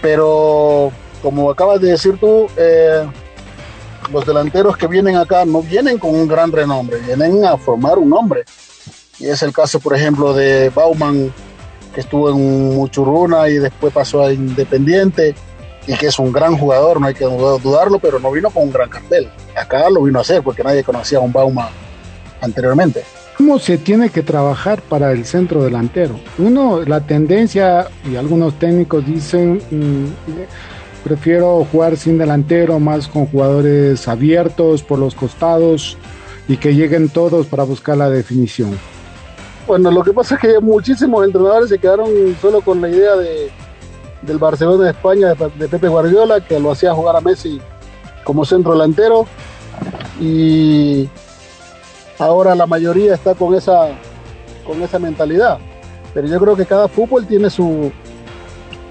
Pero 0.01 0.91
como 1.21 1.49
acabas 1.49 1.81
de 1.81 1.91
decir 1.91 2.17
tú, 2.19 2.47
eh, 2.55 3.05
los 4.11 4.25
delanteros 4.25 4.77
que 4.77 4.87
vienen 4.87 5.17
acá 5.17 5.43
no 5.45 5.61
vienen 5.61 5.97
con 5.97 6.13
un 6.15 6.27
gran 6.27 6.51
renombre, 6.51 6.99
vienen 6.99 7.43
a 7.45 7.57
formar 7.57 7.97
un 7.97 8.09
nombre. 8.09 8.45
Y 9.19 9.27
es 9.27 9.41
el 9.43 9.51
caso, 9.51 9.79
por 9.79 9.95
ejemplo, 9.95 10.33
de 10.33 10.69
Bauman, 10.69 11.33
que 11.93 12.01
estuvo 12.01 12.29
en 12.29 12.75
Muchurruna 12.75 13.49
y 13.49 13.55
después 13.55 13.91
pasó 13.93 14.23
a 14.23 14.31
Independiente, 14.31 15.35
y 15.87 15.93
que 15.95 16.07
es 16.07 16.19
un 16.19 16.31
gran 16.31 16.57
jugador, 16.57 16.99
no 16.99 17.07
hay 17.07 17.13
que 17.13 17.23
dudarlo, 17.23 17.97
pero 17.99 18.19
no 18.19 18.31
vino 18.31 18.49
con 18.49 18.63
un 18.63 18.71
gran 18.71 18.89
cartel. 18.89 19.29
Acá 19.55 19.89
lo 19.89 20.03
vino 20.03 20.19
a 20.19 20.21
hacer 20.21 20.43
porque 20.43 20.63
nadie 20.63 20.83
conocía 20.83 21.17
a 21.17 21.21
un 21.21 21.31
Bauman 21.31 21.69
anteriormente. 22.41 23.03
¿Cómo 23.37 23.57
se 23.59 23.77
tiene 23.77 24.09
que 24.09 24.23
trabajar 24.23 24.81
para 24.81 25.11
el 25.11 25.23
centro 25.25 25.63
delantero? 25.63 26.19
Uno, 26.39 26.81
la 26.83 27.01
tendencia, 27.01 27.87
y 28.11 28.15
algunos 28.15 28.57
técnicos 28.59 29.05
dicen, 29.05 29.61
mmm, 29.71 30.07
prefiero 31.03 31.65
jugar 31.71 31.95
sin 31.97 32.17
delantero, 32.17 32.79
más 32.79 33.07
con 33.07 33.27
jugadores 33.27 34.07
abiertos 34.07 34.83
por 34.83 34.99
los 34.99 35.15
costados 35.15 35.97
y 36.47 36.57
que 36.57 36.75
lleguen 36.75 37.09
todos 37.09 37.45
para 37.45 37.63
buscar 37.63 37.97
la 37.97 38.09
definición. 38.09 38.77
Bueno, 39.67 39.91
lo 39.91 40.01
que 40.01 40.13
pasa 40.13 40.35
es 40.35 40.41
que 40.41 40.59
muchísimos 40.61 41.25
entrenadores 41.25 41.67
se 41.69 41.77
quedaron 41.77 42.09
solo 42.41 42.61
con 42.61 42.79
la 42.79 42.87
idea 42.87 43.17
de, 43.17 43.51
del 44.21 44.37
Barcelona 44.37 44.85
de 44.85 44.91
España, 44.91 45.33
de, 45.33 45.67
Pepe 45.67 45.89
Guardiola, 45.89 46.39
que 46.39 46.57
lo 46.57 46.71
hacía 46.71 46.93
jugar 46.93 47.17
a 47.17 47.21
Messi 47.21 47.59
como 48.23 48.45
centro 48.45 48.71
delantero. 48.71 49.25
Y 50.21 51.09
ahora 52.17 52.55
la 52.55 52.65
mayoría 52.65 53.13
está 53.13 53.35
con 53.35 53.55
esa, 53.55 53.89
con 54.65 54.81
esa 54.81 54.99
mentalidad. 54.99 55.59
Pero 56.13 56.27
yo 56.27 56.39
creo 56.39 56.55
que 56.55 56.65
cada 56.65 56.87
fútbol 56.87 57.27
tiene 57.27 57.49
su, 57.49 57.91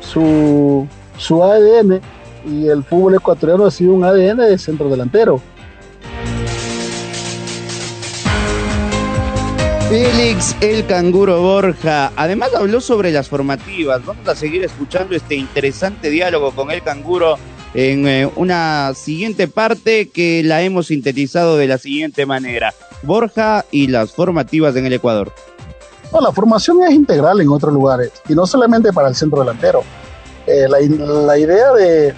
su, 0.00 0.86
su 1.16 1.42
ADN 1.42 2.02
y 2.44 2.68
el 2.68 2.84
fútbol 2.84 3.14
ecuatoriano 3.14 3.64
ha 3.64 3.70
sido 3.70 3.94
un 3.94 4.04
ADN 4.04 4.36
de 4.36 4.58
centro 4.58 4.90
delantero. 4.90 5.40
Félix 9.88 10.56
el 10.62 10.84
canguro 10.84 11.40
Borja. 11.40 12.10
Además 12.16 12.52
habló 12.54 12.80
sobre 12.80 13.12
las 13.12 13.28
formativas. 13.28 14.04
Vamos 14.04 14.26
a 14.26 14.34
seguir 14.34 14.64
escuchando 14.64 15.14
este 15.14 15.36
interesante 15.36 16.10
diálogo 16.10 16.50
con 16.50 16.72
el 16.72 16.82
canguro 16.82 17.36
en 17.72 18.08
eh, 18.08 18.28
una 18.34 18.94
siguiente 18.94 19.46
parte 19.46 20.08
que 20.08 20.42
la 20.42 20.62
hemos 20.62 20.88
sintetizado 20.88 21.56
de 21.56 21.68
la 21.68 21.78
siguiente 21.78 22.26
manera. 22.26 22.74
Borja 23.02 23.64
y 23.70 23.86
las 23.86 24.10
formativas 24.10 24.74
en 24.74 24.86
el 24.86 24.92
Ecuador. 24.92 25.32
No, 26.12 26.20
la 26.20 26.32
formación 26.32 26.82
es 26.82 26.90
integral 26.90 27.40
en 27.40 27.48
otros 27.48 27.72
lugares 27.72 28.10
y 28.28 28.34
no 28.34 28.44
solamente 28.44 28.92
para 28.92 29.08
el 29.08 29.14
centro 29.14 29.38
delantero. 29.38 29.84
Eh, 30.48 30.66
la, 30.68 31.38
idea 31.38 31.72
de, 31.72 32.12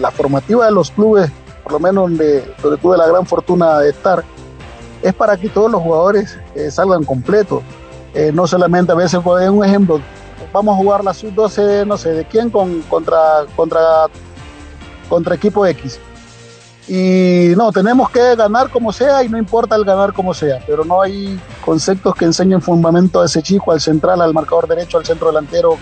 la 0.00 0.12
formativa 0.12 0.66
de 0.66 0.72
los 0.72 0.92
clubes, 0.92 1.32
por 1.64 1.72
lo 1.72 1.80
menos 1.80 2.10
donde 2.10 2.42
tuve 2.80 2.96
la 2.96 3.08
gran 3.08 3.26
fortuna 3.26 3.80
de 3.80 3.90
estar, 3.90 4.24
es 5.06 5.14
para 5.14 5.36
que 5.36 5.48
todos 5.48 5.70
los 5.70 5.80
jugadores 5.80 6.36
eh, 6.56 6.68
salgan 6.70 7.04
completos. 7.04 7.62
Eh, 8.12 8.32
no 8.32 8.46
solamente 8.46 8.90
a 8.90 8.96
veces, 8.96 9.20
por 9.20 9.40
un 9.40 9.64
ejemplo, 9.64 10.00
vamos 10.52 10.74
a 10.74 10.82
jugar 10.82 11.04
la 11.04 11.14
sub-12, 11.14 11.86
no 11.86 11.96
sé, 11.96 12.10
de 12.10 12.24
quién 12.24 12.50
con, 12.50 12.82
contra, 12.82 13.44
contra, 13.54 14.06
contra 15.08 15.34
equipo 15.36 15.64
X. 15.64 16.00
Y 16.88 17.52
no, 17.56 17.70
tenemos 17.70 18.10
que 18.10 18.34
ganar 18.34 18.70
como 18.70 18.92
sea 18.92 19.22
y 19.22 19.28
no 19.28 19.38
importa 19.38 19.76
el 19.76 19.84
ganar 19.84 20.12
como 20.12 20.34
sea, 20.34 20.60
pero 20.66 20.84
no 20.84 21.02
hay 21.02 21.38
conceptos 21.64 22.14
que 22.14 22.24
enseñen 22.24 22.60
fundamento 22.60 23.20
a 23.20 23.26
ese 23.26 23.42
chico, 23.42 23.70
al 23.70 23.80
central, 23.80 24.20
al 24.20 24.34
marcador 24.34 24.66
derecho, 24.66 24.98
al 24.98 25.04
centro 25.04 25.28
delantero, 25.28 25.78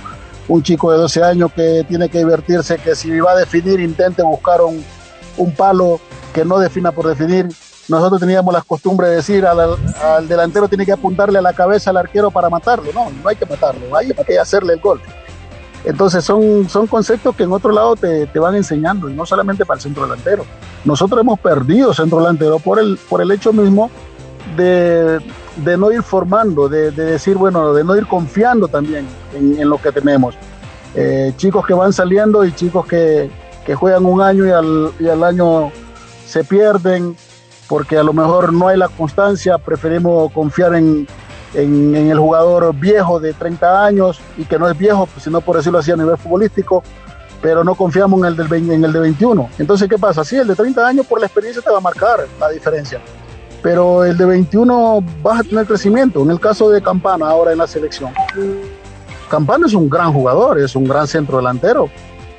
un 0.48 0.62
chico 0.62 0.92
de 0.92 0.98
12 0.98 1.22
años 1.22 1.52
que 1.54 1.84
tiene 1.88 2.10
que 2.10 2.18
divertirse, 2.18 2.76
que 2.76 2.94
si 2.94 3.18
va 3.20 3.32
a 3.32 3.36
definir 3.36 3.80
intente 3.80 4.22
buscar 4.22 4.60
un 4.62 5.54
palo 5.54 5.98
que 6.34 6.44
no 6.44 6.58
defina 6.58 6.92
por 6.92 7.06
definir, 7.06 7.48
nosotros 7.88 8.20
teníamos 8.20 8.52
la 8.52 8.62
costumbre 8.62 9.08
de 9.08 9.16
decir 9.16 9.46
al, 9.46 9.76
al, 10.02 10.28
delantero 10.28 10.68
tiene 10.68 10.86
que 10.86 10.92
apuntarle 10.92 11.38
a 11.38 11.42
la 11.42 11.52
cabeza 11.52 11.90
al 11.90 11.98
arquero 11.98 12.30
para 12.30 12.48
matarlo. 12.48 12.92
No, 12.92 13.10
no 13.10 13.28
hay 13.28 13.36
que 13.36 13.46
matarlo, 13.46 13.96
hay 13.96 14.12
que 14.12 14.38
hacerle 14.38 14.74
el 14.74 14.80
gol. 14.80 15.00
Entonces 15.84 16.24
son, 16.24 16.68
son 16.68 16.86
conceptos 16.86 17.36
que 17.36 17.42
en 17.42 17.52
otro 17.52 17.70
lado 17.70 17.94
te, 17.94 18.26
te, 18.26 18.38
van 18.38 18.54
enseñando, 18.54 19.10
y 19.10 19.14
no 19.14 19.26
solamente 19.26 19.66
para 19.66 19.76
el 19.76 19.82
centro 19.82 20.04
delantero. 20.04 20.46
Nosotros 20.84 21.20
hemos 21.20 21.38
perdido 21.38 21.92
centro 21.92 22.20
delantero 22.20 22.58
por 22.58 22.78
el, 22.78 22.98
por 23.08 23.20
el 23.20 23.30
hecho 23.30 23.52
mismo 23.52 23.90
de, 24.56 25.20
de 25.56 25.76
no 25.76 25.92
ir 25.92 26.02
formando, 26.02 26.68
de, 26.68 26.90
de, 26.90 27.04
decir, 27.04 27.36
bueno, 27.36 27.74
de 27.74 27.84
no 27.84 27.96
ir 27.96 28.06
confiando 28.06 28.68
también 28.68 29.06
en, 29.34 29.60
en 29.60 29.68
lo 29.68 29.76
que 29.76 29.92
tenemos. 29.92 30.34
Eh, 30.94 31.32
chicos 31.36 31.66
que 31.66 31.74
van 31.74 31.92
saliendo 31.92 32.44
y 32.44 32.52
chicos 32.52 32.86
que, 32.86 33.30
que 33.66 33.74
juegan 33.74 34.06
un 34.06 34.22
año 34.22 34.46
y 34.46 34.50
al, 34.50 34.92
y 34.98 35.08
al 35.08 35.24
año 35.24 35.70
se 36.26 36.44
pierden, 36.44 37.16
porque 37.68 37.96
a 37.98 38.02
lo 38.02 38.12
mejor 38.12 38.52
no 38.52 38.68
hay 38.68 38.76
la 38.76 38.88
constancia, 38.88 39.58
preferimos 39.58 40.32
confiar 40.32 40.74
en, 40.74 41.06
en, 41.54 41.94
el 41.94 42.18
jugador 42.18 42.74
viejo 42.74 43.20
de 43.20 43.32
30 43.32 43.84
años 43.84 44.20
y 44.36 44.44
que 44.44 44.58
no 44.58 44.68
es 44.68 44.76
viejo, 44.76 45.06
pues, 45.06 45.24
sino 45.24 45.40
por 45.40 45.56
decirlo 45.56 45.78
así 45.78 45.90
a 45.90 45.96
nivel 45.96 46.16
futbolístico, 46.16 46.82
pero 47.40 47.64
no 47.64 47.74
confiamos 47.74 48.20
en 48.20 48.26
el, 48.26 48.36
del, 48.36 48.70
en 48.70 48.84
el 48.84 48.92
de 48.92 49.00
21. 49.00 49.50
Entonces, 49.58 49.88
¿qué 49.88 49.98
pasa? 49.98 50.24
Sí, 50.24 50.36
el 50.36 50.46
de 50.46 50.54
30 50.54 50.86
años 50.86 51.06
por 51.06 51.20
la 51.20 51.26
experiencia 51.26 51.62
te 51.62 51.70
va 51.70 51.78
a 51.78 51.80
marcar 51.80 52.26
la 52.38 52.48
diferencia, 52.50 53.00
pero 53.62 54.04
el 54.04 54.16
de 54.16 54.24
21 54.24 55.04
vas 55.22 55.40
a 55.40 55.42
tener 55.44 55.66
crecimiento. 55.66 56.22
En 56.22 56.30
el 56.30 56.40
caso 56.40 56.70
de 56.70 56.82
Campana, 56.82 57.28
ahora 57.28 57.52
en 57.52 57.58
la 57.58 57.66
selección, 57.66 58.12
Campana 59.30 59.66
es 59.66 59.74
un 59.74 59.88
gran 59.88 60.12
jugador, 60.12 60.58
es 60.58 60.76
un 60.76 60.84
gran 60.84 61.06
centro 61.06 61.38
delantero. 61.38 61.88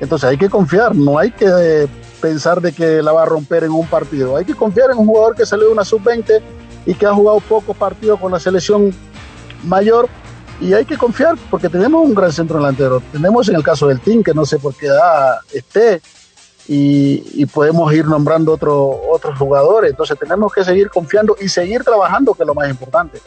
Entonces 0.00 0.28
hay 0.28 0.36
que 0.36 0.50
confiar, 0.50 0.94
no 0.94 1.18
hay 1.18 1.30
que 1.30 1.46
eh, 1.46 1.86
pensar 2.26 2.60
de 2.60 2.72
que 2.72 3.02
la 3.02 3.12
va 3.12 3.22
a 3.22 3.26
romper 3.26 3.62
en 3.62 3.70
un 3.70 3.86
partido. 3.86 4.36
Hay 4.36 4.44
que 4.44 4.54
confiar 4.54 4.90
en 4.90 4.98
un 4.98 5.06
jugador 5.06 5.36
que 5.36 5.46
salió 5.46 5.66
de 5.66 5.72
una 5.72 5.84
sub-20 5.84 6.40
y 6.84 6.94
que 6.94 7.06
ha 7.06 7.14
jugado 7.14 7.38
pocos 7.40 7.76
partidos 7.76 8.18
con 8.18 8.32
la 8.32 8.40
selección 8.40 8.92
mayor 9.62 10.08
y 10.60 10.72
hay 10.72 10.84
que 10.84 10.96
confiar 10.96 11.36
porque 11.50 11.68
tenemos 11.68 12.04
un 12.04 12.14
gran 12.14 12.32
centro 12.32 12.58
delantero. 12.58 13.00
Tenemos 13.12 13.48
en 13.48 13.54
el 13.54 13.62
caso 13.62 13.86
del 13.86 14.00
Team, 14.00 14.24
que 14.24 14.34
no 14.34 14.44
sé 14.44 14.58
por 14.58 14.74
qué 14.74 14.86
edad 14.86 15.38
esté, 15.52 16.02
y, 16.66 17.46
podemos 17.46 17.92
ir 17.92 18.06
nombrando 18.06 18.52
otro, 18.52 19.02
otros 19.08 19.38
jugadores. 19.38 19.92
Entonces 19.92 20.18
tenemos 20.18 20.52
que 20.52 20.64
seguir 20.64 20.90
confiando 20.90 21.36
y 21.40 21.48
seguir 21.48 21.84
trabajando, 21.84 22.34
que 22.34 22.42
es 22.42 22.46
lo 22.46 22.54
más 22.54 22.68
importante. 22.68 23.20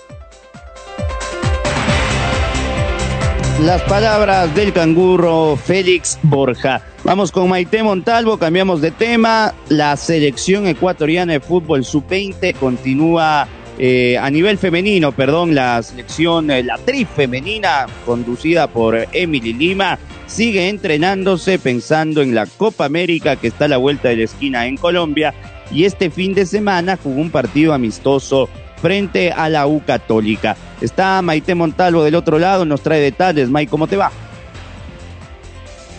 Las 3.64 3.82
palabras 3.84 4.56
del 4.56 4.72
canguro 4.72 5.58
Félix 5.58 6.18
Borja. 6.24 6.82
Vamos 7.04 7.30
con 7.32 7.50
Maite 7.50 7.84
Montalvo, 7.84 8.38
cambiamos 8.38 8.80
de 8.80 8.92
tema. 8.92 9.54
La 9.68 9.98
selección 9.98 10.66
ecuatoriana 10.66 11.34
de 11.34 11.40
fútbol 11.42 11.84
sub-20 11.84 12.56
continúa 12.56 13.50
eh, 13.78 14.18
a 14.18 14.30
nivel 14.30 14.58
femenino, 14.58 15.12
perdón, 15.12 15.56
la 15.56 15.84
selección, 15.84 16.50
eh, 16.52 16.64
la 16.64 16.78
tri 16.78 17.04
femenina 17.04 17.86
conducida 18.06 18.68
por 18.68 19.08
Emily 19.12 19.52
Lima, 19.52 20.00
sigue 20.26 20.70
entrenándose 20.70 21.60
pensando 21.60 22.22
en 22.22 22.34
la 22.34 22.46
Copa 22.46 22.86
América 22.86 23.36
que 23.36 23.48
está 23.48 23.66
a 23.66 23.70
la 23.70 23.78
vuelta 23.78 24.08
de 24.08 24.18
la 24.18 24.24
esquina 24.24 24.68
en 24.68 24.78
Colombia 24.78 25.34
y 25.72 25.84
este 25.84 26.10
fin 26.10 26.34
de 26.34 26.46
semana 26.46 26.98
jugó 27.02 27.20
un 27.20 27.30
partido 27.30 27.74
amistoso 27.74 28.50
frente 28.82 29.32
a 29.32 29.50
la 29.50 29.68
U 29.68 29.82
Católica. 29.86 30.56
Está 30.82 31.22
Maite 31.22 31.56
Montalvo 31.56 32.04
del 32.04 32.16
otro 32.16 32.40
lado, 32.40 32.66
nos 32.66 32.82
trae 32.82 33.00
detalles. 33.00 33.50
Mike, 33.50 33.70
¿cómo 33.70 33.88
te 33.88 33.98
va? 33.98 34.12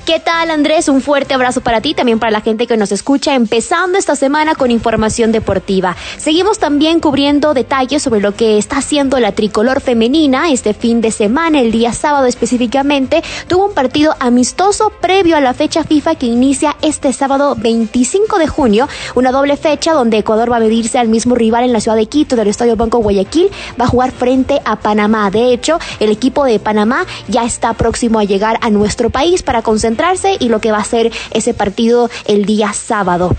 ¿Qué 0.07 0.19
tal 0.19 0.50
Andrés? 0.50 0.88
Un 0.88 1.02
fuerte 1.02 1.35
abrazo 1.35 1.61
para 1.61 1.80
ti, 1.80 1.95
también 1.95 2.19
para 2.19 2.33
la 2.33 2.40
gente 2.40 2.66
que 2.66 2.76
nos 2.76 2.90
escucha, 2.90 3.35
empezando 3.35 3.99
esta 3.99 4.16
semana 4.16 4.54
con 4.54 4.71
información 4.71 5.30
deportiva. 5.30 5.95
Seguimos 6.16 6.59
también 6.59 7.00
cubriendo 7.00 7.54
detalles 7.54 8.02
sobre 8.02 8.21
lo 8.21 8.35
que 8.35 8.59
está 8.59 8.78
haciendo 8.78 9.21
la 9.21 9.33
tricolor 9.33 9.80
femenina 9.80 10.50
este 10.50 10.75
fin 10.75 11.00
de 11.00 11.12
semana, 11.12 11.61
el 11.61 11.71
día 11.71 11.92
sábado 11.92 12.26
específicamente, 12.26 13.23
tuvo 13.47 13.66
un 13.66 13.75
partido 13.75 14.16
amistoso 14.19 14.90
previo 15.00 15.37
a 15.37 15.40
la 15.40 15.54
fecha 15.54 15.85
FIFA 15.85 16.14
que 16.16 16.26
inicia 16.26 16.76
este 16.83 17.12
sábado 17.12 17.54
25 17.57 18.38
de 18.38 18.49
junio, 18.49 18.88
una 19.14 19.30
doble 19.30 19.57
fecha 19.57 19.92
donde 19.92 20.19
Ecuador 20.19 20.50
va 20.50 20.57
a 20.57 20.61
medirse 20.61 20.99
al 20.99 21.09
mismo 21.09 21.35
rival 21.35 21.62
en 21.62 21.73
la 21.73 21.80
ciudad 21.80 21.97
de 21.97 22.07
Quito 22.07 22.37
del 22.37 22.49
Estadio 22.49 22.75
Banco 22.75 22.99
Guayaquil, 22.99 23.50
va 23.80 23.85
a 23.85 23.88
jugar 23.88 24.12
frente 24.12 24.61
a 24.64 24.76
Panamá. 24.76 25.30
De 25.30 25.52
hecho, 25.52 25.78
el 26.00 26.11
equipo 26.11 26.45
de 26.45 26.59
Panamá 26.59 27.04
ya 27.28 27.45
está 27.45 27.75
próximo 27.75 28.19
a 28.19 28.25
llegar 28.25 28.59
a 28.62 28.71
nuestro 28.71 29.11
país 29.11 29.42
para 29.42 29.62
concentrar 29.62 29.90
y 30.39 30.49
lo 30.49 30.61
que 30.61 30.73
va 30.73 30.79
a 30.79 30.85
ser 30.85 31.13
ese 31.33 31.55
partido 31.55 32.11
el 32.27 32.45
día 32.45 32.73
sábado. 32.73 33.35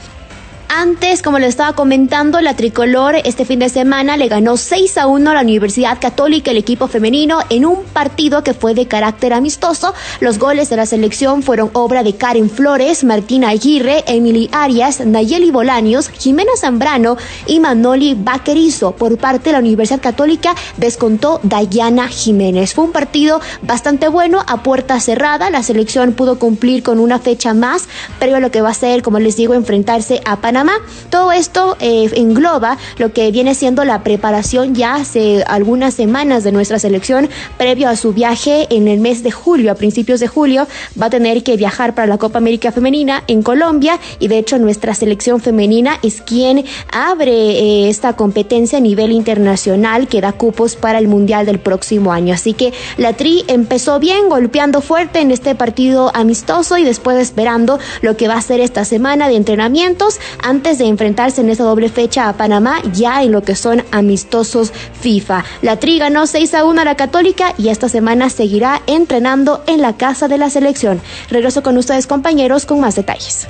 Antes, 0.74 1.22
como 1.22 1.38
lo 1.38 1.48
estaba 1.48 1.74
comentando, 1.74 2.40
la 2.40 2.56
tricolor 2.56 3.16
este 3.26 3.44
fin 3.44 3.60
de 3.60 3.68
semana 3.68 4.16
le 4.16 4.30
ganó 4.30 4.56
6 4.56 4.98
a 5.00 5.06
1 5.06 5.30
a 5.30 5.34
la 5.34 5.42
Universidad 5.42 5.98
Católica, 6.00 6.52
el 6.52 6.56
equipo 6.56 6.88
femenino, 6.88 7.40
en 7.50 7.66
un 7.66 7.84
partido 7.84 8.42
que 8.42 8.54
fue 8.54 8.74
de 8.74 8.88
carácter 8.88 9.34
amistoso. 9.34 9.94
Los 10.22 10.40
goles 10.40 10.70
de 10.70 10.78
la 10.78 10.86
selección 10.86 11.44
fueron 11.44 11.72
obra 11.74 12.04
de 12.04 12.16
Karen 12.16 12.50
Flores, 12.50 13.04
Martina 13.04 13.50
Aguirre, 13.50 14.06
Emily 14.08 14.50
Arias, 14.54 15.06
Nayeli 15.06 15.52
Bolaños, 15.52 16.08
Jimena 16.08 16.52
Zambrano 16.58 17.18
y 17.48 17.60
Manoli 17.60 18.16
Vaquerizo. 18.18 18.94
Por 18.94 19.18
parte 19.18 19.50
de 19.50 19.52
la 19.52 19.60
Universidad 19.60 20.00
Católica 20.00 20.56
descontó 20.78 21.42
Dayana 21.44 22.08
Jiménez. 22.08 22.74
Fue 22.74 22.86
un 22.86 22.94
partido 22.94 23.42
bastante 23.62 24.08
bueno 24.08 24.42
a 24.48 24.64
puerta 24.64 25.02
cerrada. 25.02 25.50
La 25.50 25.64
selección 25.64 26.14
pudo 26.14 26.40
cumplir 26.40 26.82
con 26.82 26.98
una 26.98 27.20
fecha 27.20 27.54
más, 27.54 27.90
pero 28.22 28.40
lo 28.40 28.52
que 28.52 28.62
va 28.62 28.70
a 28.70 28.74
ser, 28.74 29.02
como 29.02 29.20
les 29.20 29.36
digo, 29.36 29.54
enfrentarse 29.54 30.22
a 30.24 30.38
Panamá 30.38 30.61
todo 31.10 31.32
esto 31.32 31.78
eh, 31.80 32.10
engloba 32.16 32.78
lo 32.98 33.14
que 33.14 33.32
viene 33.32 33.56
siendo 33.56 33.84
la 33.86 34.04
preparación 34.04 34.76
ya 34.76 34.96
hace 34.96 35.44
algunas 35.48 35.94
semanas 35.94 36.44
de 36.44 36.52
nuestra 36.52 36.80
selección. 36.80 37.30
Previo 37.58 37.90
a 37.90 37.96
su 37.96 38.14
viaje 38.14 38.68
en 38.70 38.88
el 38.88 39.00
mes 39.00 39.24
de 39.24 39.32
julio, 39.32 39.72
a 39.72 39.76
principios 39.76 40.20
de 40.20 40.28
julio, 40.28 40.68
va 41.00 41.08
a 41.08 41.10
tener 41.10 41.44
que 41.44 41.58
viajar 41.58 41.96
para 41.96 42.08
la 42.08 42.18
Copa 42.18 42.38
América 42.38 42.72
Femenina 42.72 43.24
en 43.28 43.44
Colombia. 43.44 44.00
Y 44.20 44.28
de 44.28 44.38
hecho 44.38 44.58
nuestra 44.58 44.94
selección 44.94 45.40
femenina 45.40 46.00
es 46.04 46.22
quien 46.22 46.66
abre 46.92 47.32
eh, 47.32 47.90
esta 47.90 48.14
competencia 48.14 48.78
a 48.78 48.82
nivel 48.82 49.12
internacional 49.12 50.08
que 50.08 50.22
da 50.22 50.32
cupos 50.32 50.76
para 50.76 51.00
el 51.00 51.08
Mundial 51.08 51.46
del 51.46 51.60
próximo 51.60 52.12
año. 52.12 52.34
Así 52.34 52.54
que 52.54 52.74
la 52.98 53.14
Tri 53.14 53.44
empezó 53.48 54.00
bien, 54.00 54.30
golpeando 54.30 54.82
fuerte 54.82 55.20
en 55.20 55.32
este 55.32 55.56
partido 55.56 56.12
amistoso 56.14 56.78
y 56.78 56.84
después 56.84 57.18
esperando 57.18 57.80
lo 58.02 58.18
que 58.18 58.28
va 58.28 58.36
a 58.36 58.42
ser 58.42 58.60
esta 58.60 58.86
semana 58.86 59.28
de 59.28 59.36
entrenamientos 59.36 60.20
antes 60.52 60.80
de 60.80 60.86
enfrentarse 60.86 61.40
en 61.40 61.50
esa 61.50 61.64
doble 61.64 61.88
fecha 61.88 62.28
a 62.28 62.34
Panamá 62.34 62.82
ya 62.92 63.24
en 63.24 63.32
lo 63.32 63.42
que 63.42 63.56
son 63.56 63.86
amistosos 63.92 64.74
FIFA. 65.00 65.46
La 65.62 65.78
Tri 65.78 65.98
ganó 65.98 66.28
6 66.28 66.54
a 66.56 66.66
1 66.66 66.82
a 66.82 66.84
la 66.84 66.96
Católica 66.96 67.54
y 67.58 67.70
esta 67.70 67.88
semana 67.88 68.30
seguirá 68.30 68.82
entrenando 68.86 69.64
en 69.66 69.82
la 69.82 69.96
casa 69.96 70.28
de 70.28 70.38
la 70.38 70.50
selección. 70.50 71.02
Regreso 71.30 71.64
con 71.64 71.78
ustedes 71.78 72.06
compañeros 72.06 72.66
con 72.66 72.82
más 72.82 72.98
detalles. 72.98 73.48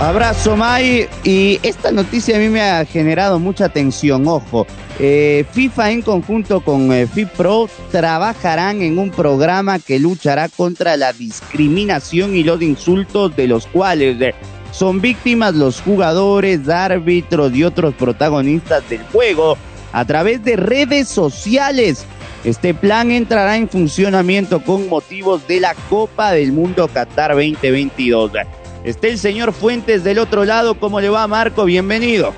Abrazo, 0.00 0.56
May. 0.56 1.08
Y 1.24 1.58
esta 1.64 1.90
noticia 1.90 2.36
a 2.36 2.38
mí 2.38 2.48
me 2.48 2.62
ha 2.62 2.84
generado 2.84 3.40
mucha 3.40 3.64
atención. 3.64 4.28
Ojo, 4.28 4.64
eh, 5.00 5.44
FIFA 5.50 5.90
en 5.90 6.02
conjunto 6.02 6.60
con 6.60 6.92
eh, 6.92 7.08
FIPRO 7.08 7.68
trabajarán 7.90 8.80
en 8.82 8.96
un 9.00 9.10
programa 9.10 9.80
que 9.80 9.98
luchará 9.98 10.48
contra 10.48 10.96
la 10.96 11.12
discriminación 11.12 12.36
y 12.36 12.44
los 12.44 12.62
insultos 12.62 13.34
de 13.34 13.48
los 13.48 13.66
cuales 13.66 14.20
eh, 14.20 14.34
son 14.70 15.00
víctimas 15.00 15.54
los 15.54 15.80
jugadores, 15.80 16.68
árbitros 16.68 17.52
y 17.56 17.64
otros 17.64 17.92
protagonistas 17.94 18.88
del 18.88 19.02
juego 19.12 19.58
a 19.92 20.04
través 20.04 20.44
de 20.44 20.54
redes 20.54 21.08
sociales. 21.08 22.06
Este 22.44 22.72
plan 22.72 23.10
entrará 23.10 23.56
en 23.56 23.68
funcionamiento 23.68 24.62
con 24.62 24.88
motivos 24.88 25.48
de 25.48 25.58
la 25.58 25.74
Copa 25.90 26.30
del 26.30 26.52
Mundo 26.52 26.86
Qatar 26.86 27.32
2022. 27.32 28.30
Está 28.84 29.08
el 29.08 29.18
señor 29.18 29.52
Fuentes 29.52 30.04
del 30.04 30.18
otro 30.18 30.44
lado. 30.44 30.78
¿Cómo 30.78 31.00
le 31.00 31.08
va, 31.08 31.26
Marco? 31.26 31.64
Bienvenido. 31.64 32.32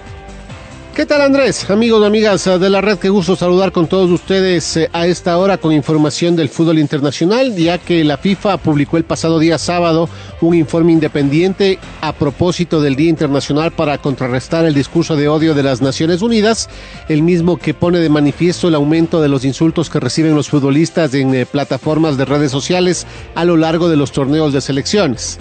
¿Qué 0.95 1.07
tal 1.07 1.21
Andrés? 1.21 1.71
Amigos 1.71 2.05
amigas 2.05 2.45
de 2.45 2.69
la 2.69 2.81
red, 2.81 2.99
qué 2.99 3.09
gusto 3.09 3.37
saludar 3.37 3.71
con 3.71 3.87
todos 3.87 4.11
ustedes 4.11 4.77
eh, 4.77 4.91
a 4.93 5.07
esta 5.07 5.39
hora 5.39 5.57
con 5.57 5.73
información 5.73 6.35
del 6.35 6.49
fútbol 6.49 6.81
internacional, 6.81 7.55
ya 7.55 7.79
que 7.79 8.03
la 8.03 8.19
FIFA 8.19 8.57
publicó 8.59 8.97
el 8.97 9.05
pasado 9.05 9.39
día 9.39 9.57
sábado 9.57 10.11
un 10.41 10.55
informe 10.55 10.93
independiente 10.93 11.79
a 12.01 12.13
propósito 12.13 12.83
del 12.83 12.97
Día 12.97 13.09
Internacional 13.09 13.71
para 13.71 13.99
contrarrestar 13.99 14.65
el 14.65 14.75
discurso 14.75 15.15
de 15.15 15.29
odio 15.29 15.55
de 15.55 15.63
las 15.63 15.81
Naciones 15.81 16.23
Unidas, 16.23 16.69
el 17.09 17.23
mismo 17.23 17.57
que 17.57 17.73
pone 17.73 18.01
de 18.01 18.09
manifiesto 18.11 18.69
el 18.69 18.75
aumento 18.75 19.23
de 19.23 19.29
los 19.29 19.45
insultos 19.45 19.89
que 19.91 20.01
reciben 20.01 20.35
los 20.35 20.51
futbolistas 20.51 21.15
en 21.15 21.35
eh, 21.35 21.47
plataformas 21.47 22.19
de 22.19 22.25
redes 22.25 22.51
sociales 22.51 23.07
a 23.37 23.45
lo 23.45 23.57
largo 23.57 23.89
de 23.89 23.97
los 23.97 24.11
torneos 24.11 24.53
de 24.53 24.61
selecciones. 24.61 25.39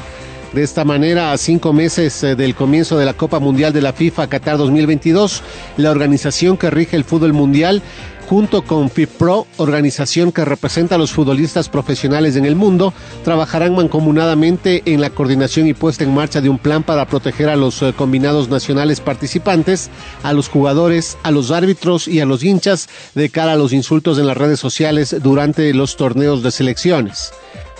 De 0.54 0.64
esta 0.64 0.84
manera, 0.84 1.32
a 1.32 1.38
cinco 1.38 1.74
meses 1.74 2.24
eh, 2.24 2.36
del 2.36 2.56
comienzo 2.56 2.98
de 2.98 3.06
la 3.06 3.14
Copa 3.14 3.40
Mundial 3.40 3.72
de 3.72 3.84
la 3.84 3.94
FIFA 3.94 4.30
Qatar 4.30 4.58
2022, 4.58 5.44
la 5.78 5.92
organización 5.92 6.58
que 6.58 6.72
rige 6.72 6.96
el 6.96 7.04
fútbol 7.04 7.34
mundial 7.34 7.84
junto 8.28 8.64
con 8.64 8.92
FIFPro, 8.92 9.48
organización 9.58 10.32
que 10.32 10.46
representa 10.46 10.96
a 10.96 10.98
los 11.00 11.12
futbolistas 11.12 11.68
profesionales 11.68 12.36
en 12.36 12.46
el 12.46 12.56
mundo, 12.56 12.94
trabajarán 13.24 13.74
mancomunadamente 13.76 14.84
en 14.86 15.02
la 15.02 15.10
coordinación 15.10 15.66
y 15.68 15.74
puesta 15.74 16.04
en 16.04 16.14
marcha 16.14 16.40
de 16.40 16.50
un 16.50 16.60
plan 16.60 16.84
para 16.84 17.08
proteger 17.08 17.50
a 17.50 17.56
los 17.56 17.82
eh, 17.82 17.94
combinados 17.96 18.50
nacionales 18.50 19.02
participantes, 19.02 19.90
a 20.22 20.34
los 20.34 20.48
jugadores, 20.48 21.18
a 21.24 21.32
los 21.32 21.50
árbitros 21.50 22.08
y 22.08 22.22
a 22.22 22.26
los 22.26 22.44
hinchas 22.44 22.88
de 23.16 23.30
cara 23.30 23.54
a 23.54 23.58
los 23.58 23.74
insultos 23.74 24.18
en 24.18 24.28
las 24.28 24.38
redes 24.38 24.60
sociales 24.60 25.16
durante 25.22 25.74
los 25.74 25.96
torneos 25.96 26.44
de 26.44 26.52
selecciones. 26.52 27.32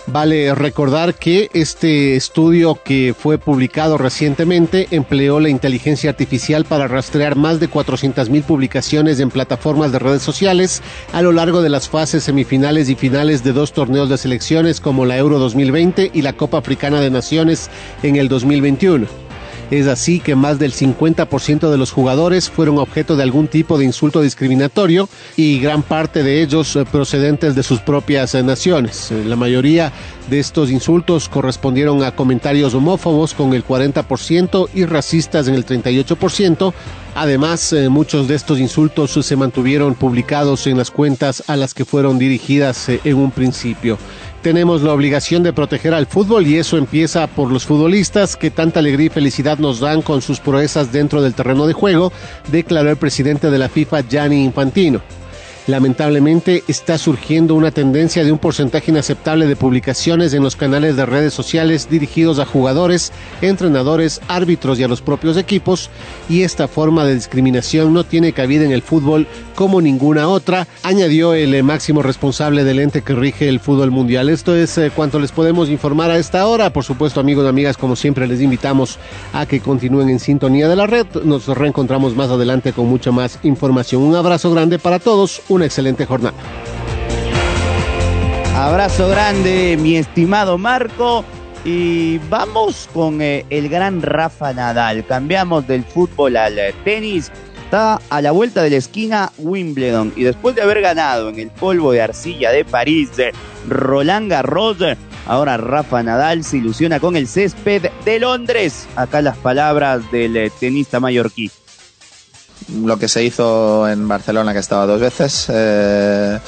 Vale 0.06 0.54
recordar 0.54 1.14
que 1.14 1.50
este 1.52 2.16
estudio 2.16 2.78
que 2.82 3.14
fue 3.16 3.38
publicado 3.38 3.98
recientemente 3.98 4.88
empleó 4.90 5.40
la 5.40 5.48
inteligencia 5.48 6.10
artificial 6.10 6.64
para 6.64 6.88
rastrear 6.88 7.36
más 7.36 7.60
de 7.60 7.70
400.000 7.70 8.42
publicaciones 8.42 9.20
en 9.20 9.30
plataformas 9.30 9.92
de 9.92 9.98
redes 9.98 10.22
sociales 10.22 10.82
a 11.12 11.22
lo 11.22 11.32
largo 11.32 11.62
de 11.62 11.68
las 11.68 11.88
fases 11.88 12.24
semifinales 12.24 12.88
y 12.88 12.96
finales 12.96 13.44
de 13.44 13.52
dos 13.52 13.72
torneos 13.72 14.08
de 14.08 14.18
selecciones 14.18 14.80
como 14.80 15.04
la 15.04 15.16
Euro 15.16 15.38
2020 15.38 16.10
y 16.12 16.22
la 16.22 16.32
Copa 16.32 16.58
Africana 16.58 17.00
de 17.00 17.10
Naciones 17.10 17.70
en 18.02 18.16
el 18.16 18.28
2021. 18.28 19.29
Es 19.70 19.86
así 19.86 20.18
que 20.18 20.34
más 20.34 20.58
del 20.58 20.72
50% 20.72 21.70
de 21.70 21.78
los 21.78 21.92
jugadores 21.92 22.50
fueron 22.50 22.78
objeto 22.78 23.14
de 23.14 23.22
algún 23.22 23.46
tipo 23.46 23.78
de 23.78 23.84
insulto 23.84 24.20
discriminatorio 24.20 25.08
y 25.36 25.60
gran 25.60 25.82
parte 25.82 26.24
de 26.24 26.42
ellos 26.42 26.74
eh, 26.74 26.84
procedentes 26.90 27.54
de 27.54 27.62
sus 27.62 27.78
propias 27.78 28.34
eh, 28.34 28.42
naciones. 28.42 29.12
Eh, 29.12 29.24
la 29.24 29.36
mayoría 29.36 29.92
de 30.28 30.40
estos 30.40 30.70
insultos 30.70 31.28
correspondieron 31.28 32.02
a 32.02 32.16
comentarios 32.16 32.74
homófobos 32.74 33.32
con 33.32 33.54
el 33.54 33.64
40% 33.64 34.68
y 34.74 34.86
racistas 34.86 35.46
en 35.46 35.54
el 35.54 35.64
38%. 35.64 36.72
Además, 37.14 37.74
muchos 37.88 38.28
de 38.28 38.36
estos 38.36 38.60
insultos 38.60 39.10
se 39.10 39.36
mantuvieron 39.36 39.96
publicados 39.96 40.68
en 40.68 40.78
las 40.78 40.92
cuentas 40.92 41.42
a 41.48 41.56
las 41.56 41.74
que 41.74 41.84
fueron 41.84 42.20
dirigidas 42.20 42.88
en 42.88 43.16
un 43.16 43.32
principio 43.32 43.98
tenemos 44.42 44.82
la 44.82 44.92
obligación 44.92 45.42
de 45.42 45.52
proteger 45.52 45.94
al 45.94 46.06
fútbol 46.06 46.46
y 46.46 46.56
eso 46.56 46.76
empieza 46.76 47.26
por 47.26 47.50
los 47.50 47.66
futbolistas 47.66 48.36
que 48.36 48.50
tanta 48.50 48.80
alegría 48.80 49.06
y 49.06 49.10
felicidad 49.10 49.58
nos 49.58 49.80
dan 49.80 50.02
con 50.02 50.22
sus 50.22 50.40
proezas 50.40 50.92
dentro 50.92 51.22
del 51.22 51.34
terreno 51.34 51.66
de 51.66 51.72
juego, 51.72 52.12
declaró 52.50 52.90
el 52.90 52.96
presidente 52.96 53.50
de 53.50 53.58
la 53.58 53.68
FIFA, 53.68 54.02
Gianni 54.08 54.44
Infantino. 54.44 55.00
Lamentablemente 55.70 56.64
está 56.66 56.98
surgiendo 56.98 57.54
una 57.54 57.70
tendencia 57.70 58.24
de 58.24 58.32
un 58.32 58.38
porcentaje 58.38 58.90
inaceptable 58.90 59.46
de 59.46 59.54
publicaciones 59.54 60.34
en 60.34 60.42
los 60.42 60.56
canales 60.56 60.96
de 60.96 61.06
redes 61.06 61.32
sociales 61.32 61.88
dirigidos 61.88 62.40
a 62.40 62.44
jugadores, 62.44 63.12
entrenadores, 63.40 64.20
árbitros 64.26 64.80
y 64.80 64.82
a 64.82 64.88
los 64.88 65.00
propios 65.00 65.36
equipos, 65.36 65.88
y 66.28 66.42
esta 66.42 66.66
forma 66.66 67.04
de 67.04 67.14
discriminación 67.14 67.94
no 67.94 68.02
tiene 68.02 68.32
cabida 68.32 68.64
en 68.64 68.72
el 68.72 68.82
fútbol 68.82 69.28
como 69.54 69.80
ninguna 69.80 70.26
otra, 70.26 70.66
añadió 70.82 71.34
el 71.34 71.54
eh, 71.54 71.62
máximo 71.62 72.02
responsable 72.02 72.64
del 72.64 72.80
ente 72.80 73.02
que 73.02 73.14
rige 73.14 73.48
el 73.48 73.60
fútbol 73.60 73.92
mundial. 73.92 74.28
Esto 74.28 74.56
es 74.56 74.76
eh, 74.78 74.90
cuanto 74.92 75.20
les 75.20 75.30
podemos 75.30 75.68
informar 75.68 76.10
a 76.10 76.18
esta 76.18 76.46
hora. 76.46 76.72
Por 76.72 76.82
supuesto, 76.82 77.20
amigos 77.20 77.44
y 77.44 77.48
amigas, 77.48 77.76
como 77.76 77.94
siempre 77.94 78.26
les 78.26 78.40
invitamos 78.40 78.98
a 79.32 79.46
que 79.46 79.60
continúen 79.60 80.08
en 80.08 80.18
sintonía 80.18 80.66
de 80.66 80.76
la 80.76 80.86
red. 80.86 81.06
Nos 81.24 81.46
reencontramos 81.46 82.16
más 82.16 82.30
adelante 82.30 82.72
con 82.72 82.88
mucha 82.88 83.12
más 83.12 83.38
información. 83.44 84.02
Un 84.02 84.16
abrazo 84.16 84.50
grande 84.50 84.78
para 84.78 84.98
todos 84.98 85.42
excelente 85.64 86.06
jornada. 86.06 86.36
Abrazo 88.54 89.08
grande, 89.08 89.78
mi 89.80 89.96
estimado 89.96 90.58
Marco. 90.58 91.24
Y 91.64 92.18
vamos 92.30 92.88
con 92.94 93.20
eh, 93.20 93.44
el 93.50 93.68
gran 93.68 94.00
Rafa 94.00 94.54
Nadal. 94.54 95.04
Cambiamos 95.04 95.66
del 95.66 95.84
fútbol 95.84 96.36
al 96.36 96.58
eh, 96.58 96.74
tenis 96.84 97.30
está 97.70 98.00
a 98.10 98.20
la 98.20 98.32
vuelta 98.32 98.64
de 98.64 98.70
la 98.70 98.76
esquina 98.78 99.30
Wimbledon 99.38 100.12
y 100.16 100.24
después 100.24 100.56
de 100.56 100.62
haber 100.62 100.80
ganado 100.80 101.28
en 101.28 101.38
el 101.38 101.50
polvo 101.50 101.92
de 101.92 102.02
arcilla 102.02 102.50
de 102.50 102.64
París, 102.64 103.10
Roland 103.68 104.28
Garros, 104.28 104.78
ahora 105.24 105.56
Rafa 105.56 106.02
Nadal 106.02 106.42
se 106.42 106.56
ilusiona 106.56 106.98
con 106.98 107.14
el 107.14 107.28
césped 107.28 107.88
de 108.04 108.18
Londres. 108.18 108.88
Acá 108.96 109.22
las 109.22 109.36
palabras 109.36 110.10
del 110.10 110.36
eh, 110.36 110.50
tenista 110.58 110.98
mallorquí. 110.98 111.52
Lo 112.84 112.98
que 112.98 113.08
se 113.08 113.24
hizo 113.24 113.88
en 113.88 114.06
Barcelona, 114.06 114.52
que 114.52 114.58
he 114.58 114.60
estado 114.60 114.86
dos 114.86 115.00
veces, 115.00 115.46
eh, 115.48 116.38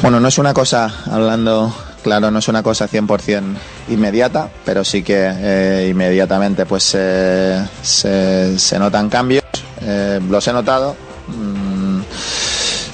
bueno, 0.00 0.20
no 0.20 0.28
es 0.28 0.38
una 0.38 0.54
cosa, 0.54 0.92
hablando 1.10 1.74
claro, 2.02 2.30
no 2.30 2.38
es 2.40 2.48
una 2.48 2.62
cosa 2.62 2.88
100% 2.88 3.42
inmediata, 3.88 4.50
pero 4.64 4.84
sí 4.84 5.02
que 5.02 5.30
eh, 5.32 5.88
inmediatamente 5.90 6.66
pues 6.66 6.82
se, 6.82 7.68
se 7.82 8.78
notan 8.78 9.08
cambios. 9.08 9.44
Eh, 9.80 10.20
los 10.28 10.46
he 10.46 10.52
notado. 10.52 10.96
Mm, 11.28 12.00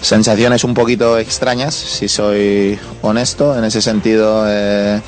sensaciones 0.00 0.64
un 0.64 0.74
poquito 0.74 1.18
extrañas, 1.18 1.74
si 1.74 2.08
soy 2.08 2.78
honesto. 3.02 3.56
En 3.58 3.64
ese 3.64 3.82
sentido, 3.82 4.44
de 4.44 5.02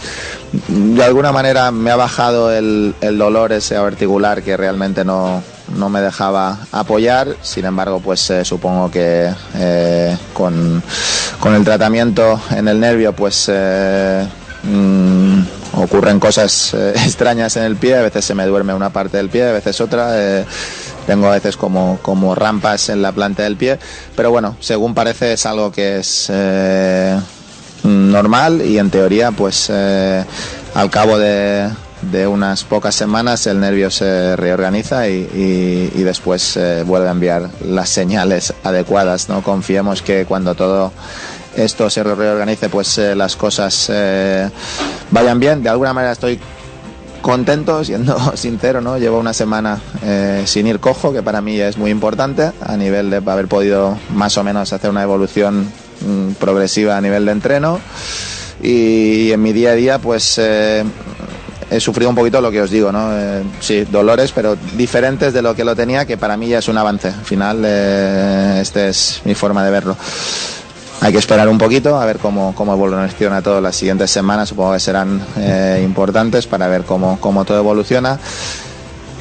alguna 1.05 1.33
manera 1.33 1.71
me 1.71 1.91
ha 1.91 1.97
bajado 1.97 2.53
el, 2.53 2.95
dolor 3.01 3.53
ese 3.53 3.77
articular 3.77 4.43
que 4.43 4.57
realmente 4.57 5.05
no, 5.05 5.43
no 5.77 5.89
me 5.89 6.01
dejaba 6.01 6.59
apoyar. 6.73 7.37
Sin 7.43 7.65
embargo, 7.65 8.01
pues 8.01 8.33
supongo 8.45 8.91
que 8.91 9.31
con, 10.33 10.83
con, 11.39 11.55
el 11.55 11.65
tratamiento 11.65 12.41
en 12.51 12.69
el 12.69 12.81
nervio, 12.81 13.15
pues 13.15 13.51
mm, 14.63 15.41
ocurren 15.75 16.21
cosas 16.21 16.75
extrañas 16.95 17.57
en 17.57 17.65
el 17.65 17.77
pie. 17.77 17.97
A 17.97 18.03
veces 18.03 18.25
se 18.25 18.35
me 18.35 18.47
duerme 18.47 18.75
una 18.75 18.91
parte 18.91 19.17
del 19.17 19.29
pie, 19.29 19.49
a 19.49 19.53
veces 19.53 19.81
otra. 19.81 20.45
Tengo 21.07 21.29
a 21.29 21.33
veces 21.33 21.57
como, 21.57 21.99
como 22.03 22.35
rampas 22.35 22.89
en 22.89 23.03
la 23.03 23.13
planta 23.13 23.43
del 23.43 23.57
pie, 23.57 23.79
pero 24.15 24.31
bueno, 24.31 24.57
según 24.61 24.95
parece 24.95 25.33
es 25.33 25.47
algo 25.47 25.73
que 25.73 25.99
es 25.99 26.27
eh, 26.31 27.19
normal 27.83 28.63
y 28.63 28.79
en 28.79 28.91
teoría 28.91 29.33
pues 29.33 29.69
eh, 29.71 30.25
al 30.75 30.91
cabo 30.91 31.19
de, 31.19 31.69
de 32.03 32.27
unas 32.27 32.65
pocas 32.65 32.95
semanas 32.95 33.47
el 33.47 33.61
nervio 33.61 33.91
se 33.91 34.37
reorganiza 34.37 35.09
y, 35.09 35.91
y, 35.95 36.03
después 36.03 36.57
eh, 36.57 36.83
vuelve 36.87 37.09
a 37.09 37.13
enviar 37.13 37.51
las 37.65 37.89
señales 37.89 38.55
adecuadas. 38.65 39.29
No 39.29 39.43
confiemos 39.43 40.03
que 40.03 40.25
cuando 40.27 40.55
todo 40.55 40.93
esto 41.57 41.91
se 41.91 42.03
reorganice, 42.03 42.69
pues 42.69 42.99
las 42.99 43.37
cosas 43.37 43.91
vayan 45.11 45.41
bien. 45.41 45.63
De 45.63 45.69
alguna 45.69 45.93
manera 45.93 46.13
estoy 46.13 46.41
contento, 47.21 47.85
siendo 47.85 48.37
sincero, 48.37 48.81
¿no? 48.81 48.99
Llevo 48.99 49.19
una 49.19 49.33
semana 49.33 49.81
eh, 50.03 50.43
sin 50.47 50.67
ir 50.67 50.81
cojo, 50.81 51.13
que 51.13 51.23
para 51.23 51.41
mí 51.41 51.61
es 51.61 51.77
muy 51.77 51.91
importante, 51.91 52.53
a 52.61 52.77
nivel 52.77 53.11
de 53.11 53.17
haber 53.17 53.49
podido 53.49 53.99
más 54.15 54.37
o 54.39 54.45
menos 54.45 54.73
hacer 54.73 54.91
una 54.91 55.03
evolución 55.03 55.71
mm, 56.01 56.33
progresiva 56.33 56.97
a 56.97 57.01
nivel 57.01 57.25
de 57.27 57.33
entreno. 57.33 57.81
Y, 58.63 59.33
en 59.33 59.43
mi 59.43 59.53
día 59.53 59.71
a 59.71 59.75
día, 59.75 59.99
pues 59.99 60.37
eh, 60.39 60.85
he 61.71 61.81
sufrido 61.81 62.11
un 62.11 62.17
poquito 62.17 62.41
lo 62.41 62.51
que 62.51 62.61
os 62.61 62.71
digo, 62.71 62.91
¿no? 62.91 63.11
Eh, 63.13 63.43
sí, 63.61 63.85
dolores, 63.85 64.33
pero 64.33 64.57
diferentes 64.77 65.33
de 65.33 65.43
lo 65.43 65.55
que 65.55 65.65
lo 65.65 65.77
tenía, 65.77 66.05
que 66.05 66.17
para 66.17 66.37
mí 66.37 66.49
ya 66.49 66.59
es 66.59 66.69
un 66.69 66.79
avance. 66.79 67.09
Al 67.09 67.25
final, 67.25 67.65
esta 67.65 68.89
es 68.89 69.23
mi 69.25 69.35
forma 69.35 69.65
de 69.65 69.71
verlo. 69.71 69.97
Hay 71.03 71.13
que 71.13 71.19
esperar 71.19 71.49
un 71.49 71.57
poquito 71.57 71.99
a 71.99 72.05
ver 72.05 72.19
cómo, 72.19 72.55
cómo 72.55 72.75
evoluciona 72.75 73.41
todo 73.41 73.61
las 73.63 73.75
siguientes 73.75 74.11
semanas. 74.11 74.51
Supongo 74.51 74.75
que 74.75 74.81
serán 74.81 75.21
eh, 75.39 75.81
importantes 75.83 76.47
para 76.47 76.69
ver 76.69 76.83
cómo, 76.83 77.19
cómo 77.21 77.47
todo 77.47 77.59
evoluciona. 77.59 78.19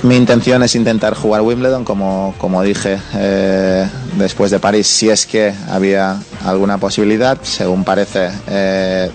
Mi 0.04 0.18
intención 0.18 0.62
es 0.62 0.76
intentar 0.76 1.14
jugar 1.14 1.42
Wimbledon, 1.42 1.86
como, 1.86 2.34
como 2.38 2.64
dije 2.64 3.00
eh, 3.16 3.88
después 4.18 4.52
de 4.52 4.60
París, 4.60 4.88
si 4.88 5.10
es 5.10 5.26
que 5.26 5.54
había 5.70 6.18
alguna 6.46 6.78
posibilidad. 6.78 7.38
Según 7.44 7.86
parece, 7.86 8.30
eh, 8.48 9.10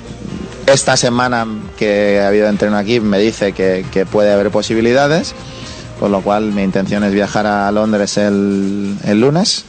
esta 0.67 0.97
semana 0.97 1.47
que 1.77 2.21
ha 2.21 2.29
habido 2.29 2.49
entreno 2.49 2.77
aquí 2.77 3.01
me 3.01 3.19
dice 3.19 3.53
que, 3.53 4.07
puede 4.11 4.33
haber 4.33 4.51
posibilidades, 4.51 5.35
con 6.01 6.13
lo 6.13 6.23
cual 6.23 6.53
mi 6.53 6.63
intención 6.63 7.05
es 7.05 7.13
viajar 7.13 7.47
a 7.47 7.71
Londres 7.71 8.17
el 8.17 9.21
lunes 9.21 9.65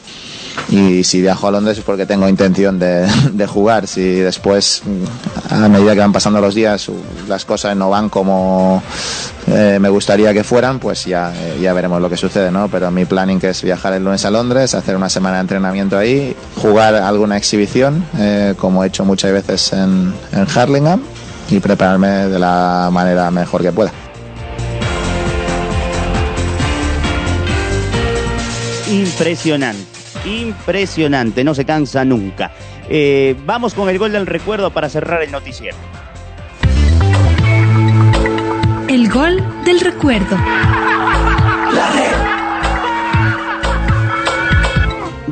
y 0.69 1.03
si 1.03 1.21
viajo 1.21 1.47
a 1.47 1.51
Londres 1.51 1.77
es 1.77 1.83
porque 1.83 2.05
tengo 2.05 2.27
intención 2.27 2.79
de, 2.79 3.47
jugar. 3.47 3.87
Si 3.87 4.01
después, 4.01 4.81
a 5.49 5.67
medida 5.69 5.93
que 5.93 5.99
van 5.99 6.13
pasando 6.13 6.41
los 6.41 6.55
días, 6.55 6.89
las 7.27 7.45
cosas 7.45 7.75
no 7.75 7.89
van 7.89 8.09
como 8.09 8.81
eh, 9.47 9.77
me 9.79 9.89
gustaría 9.89 10.33
que 10.33 10.43
fueran, 10.43 10.79
pues 10.79 11.05
ya, 11.05 11.31
eh, 11.35 11.59
ya 11.61 11.73
veremos 11.73 12.01
lo 12.01 12.09
que 12.09 12.17
sucede, 12.17 12.51
¿no? 12.51 12.67
Pero 12.67 12.89
mi 12.91 13.05
planning 13.05 13.39
es 13.43 13.61
viajar 13.61 13.93
el 13.93 14.03
lunes 14.03 14.25
a 14.25 14.31
Londres, 14.31 14.73
hacer 14.73 14.95
una 14.95 15.09
semana 15.09 15.35
de 15.35 15.41
entrenamiento 15.41 15.97
ahí, 15.97 16.35
jugar 16.55 16.95
alguna 16.95 17.37
exhibición, 17.37 18.05
eh, 18.17 18.55
como 18.57 18.83
he 18.83 18.87
hecho 18.87 19.05
muchas 19.05 19.31
veces 19.31 19.73
en, 19.73 20.13
en 20.31 20.47
Harlingham, 20.55 21.01
y 21.49 21.59
prepararme 21.59 22.07
de 22.27 22.39
la 22.39 22.89
manera 22.91 23.29
mejor 23.29 23.61
que 23.61 23.71
pueda. 23.71 23.91
Impresionante 28.89 29.94
impresionante, 30.25 31.43
no 31.43 31.53
se 31.53 31.65
cansa 31.65 32.03
nunca. 32.05 32.51
Eh, 32.89 33.35
vamos 33.45 33.73
con 33.73 33.89
el 33.89 33.97
gol 33.97 34.11
del 34.11 34.25
recuerdo 34.25 34.71
para 34.71 34.89
cerrar 34.89 35.21
el 35.23 35.31
noticiero. 35.31 35.77
El 38.87 39.09
gol 39.09 39.43
del 39.65 39.79
recuerdo. 39.79 40.37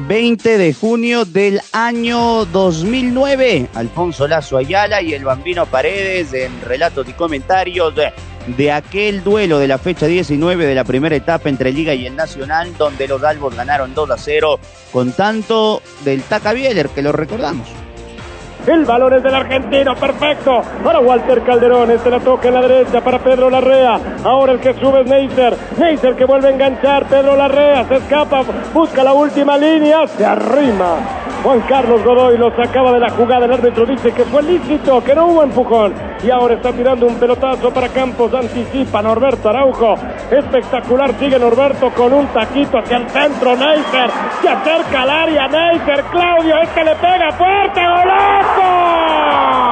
20 0.08 0.58
de 0.58 0.74
junio 0.74 1.24
del 1.24 1.62
año 1.72 2.46
2009. 2.46 3.70
Alfonso 3.74 4.28
Lazo 4.28 4.58
Ayala 4.58 5.02
y 5.02 5.14
el 5.14 5.24
Bambino 5.24 5.66
Paredes 5.66 6.34
en 6.34 6.62
relatos 6.62 7.08
y 7.08 7.14
comentarios 7.14 7.96
de 7.96 8.12
aquel 8.72 9.24
duelo 9.24 9.60
de 9.60 9.68
la 9.68 9.78
fecha 9.78 10.06
19 10.06 10.66
de 10.66 10.76
la 10.76 10.84
primera 10.84 11.16
etapa 11.16 11.50
entre 11.50 11.72
Liga 11.72 11.94
y 11.94 12.06
el 12.06 12.16
Nacional, 12.16 12.76
donde 12.78 13.08
los 13.08 13.24
Albos 13.24 13.56
ganaron 13.56 13.94
2 13.94 14.12
a 14.12 14.18
0 14.18 14.60
con 14.92 15.12
tanto 15.14 15.82
del 16.04 16.22
Taca 16.24 16.54
Bieler, 16.54 16.90
que 16.90 17.02
lo 17.02 17.12
recordamos. 17.12 17.68
El 18.66 18.86
balón 18.86 19.14
es 19.14 19.24
del 19.24 19.36
argentino, 19.36 19.94
perfecto. 19.96 20.62
Para 20.84 21.00
Walter 21.00 21.44
Calderón, 21.44 21.92
este 21.92 22.10
la 22.10 22.22
toca 22.22 22.48
en 22.48 22.54
la 22.54 22.62
derecha 22.62 23.02
para 23.02 23.20
Pedro 23.20 23.50
Larrea. 23.50 24.00
Ahora 24.24 24.54
el 24.54 24.60
que 24.62 24.74
sube 24.76 25.02
es 25.02 25.08
Neisser. 25.08 25.58
Neisser 25.78 26.16
que 26.16 26.24
vuelve 26.24 26.48
a 26.48 26.52
enganchar. 26.52 27.06
Pedro 27.08 27.36
Larrea 27.36 27.86
se 27.86 27.96
escapa, 27.96 28.44
busca 28.74 29.04
la 29.04 29.12
última 29.12 29.58
línea, 29.58 30.08
se 30.08 30.26
arrima. 30.26 31.23
Juan 31.44 31.60
Carlos 31.68 32.02
Godoy 32.06 32.38
lo 32.38 32.56
sacaba 32.56 32.94
de 32.94 33.00
la 33.00 33.10
jugada. 33.10 33.46
El 33.46 33.52
árbitro 33.52 33.86
dice 33.86 34.14
que 34.14 34.24
fue 34.24 34.42
lícito, 34.44 35.04
que 35.04 35.14
no 35.14 35.28
hubo 35.28 35.44
empujón. 35.44 35.94
Y 36.24 36.32
ahora 36.32 36.56
está 36.56 36.72
tirando 36.72 37.06
un 37.06 37.16
pelotazo 37.16 37.74
para 37.74 37.90
Campos. 37.90 38.34
Anticipa 38.34 39.02
Norberto 39.02 39.50
Araujo. 39.50 39.96
Espectacular. 40.32 41.14
Sigue 41.20 41.38
Norberto 41.38 41.90
con 41.92 42.14
un 42.14 42.28
taquito 42.28 42.78
hacia 42.78 42.98
el 42.98 43.10
centro. 43.10 43.58
Neisser 43.58 44.10
se 44.42 44.50
acerca 44.50 45.02
al 45.02 45.10
área. 45.10 45.50
Claudio, 46.12 46.62
este 46.62 46.84
le 46.86 46.96
pega 46.96 47.32
fuerte. 47.32 47.82
¡Golazo! 47.86 49.63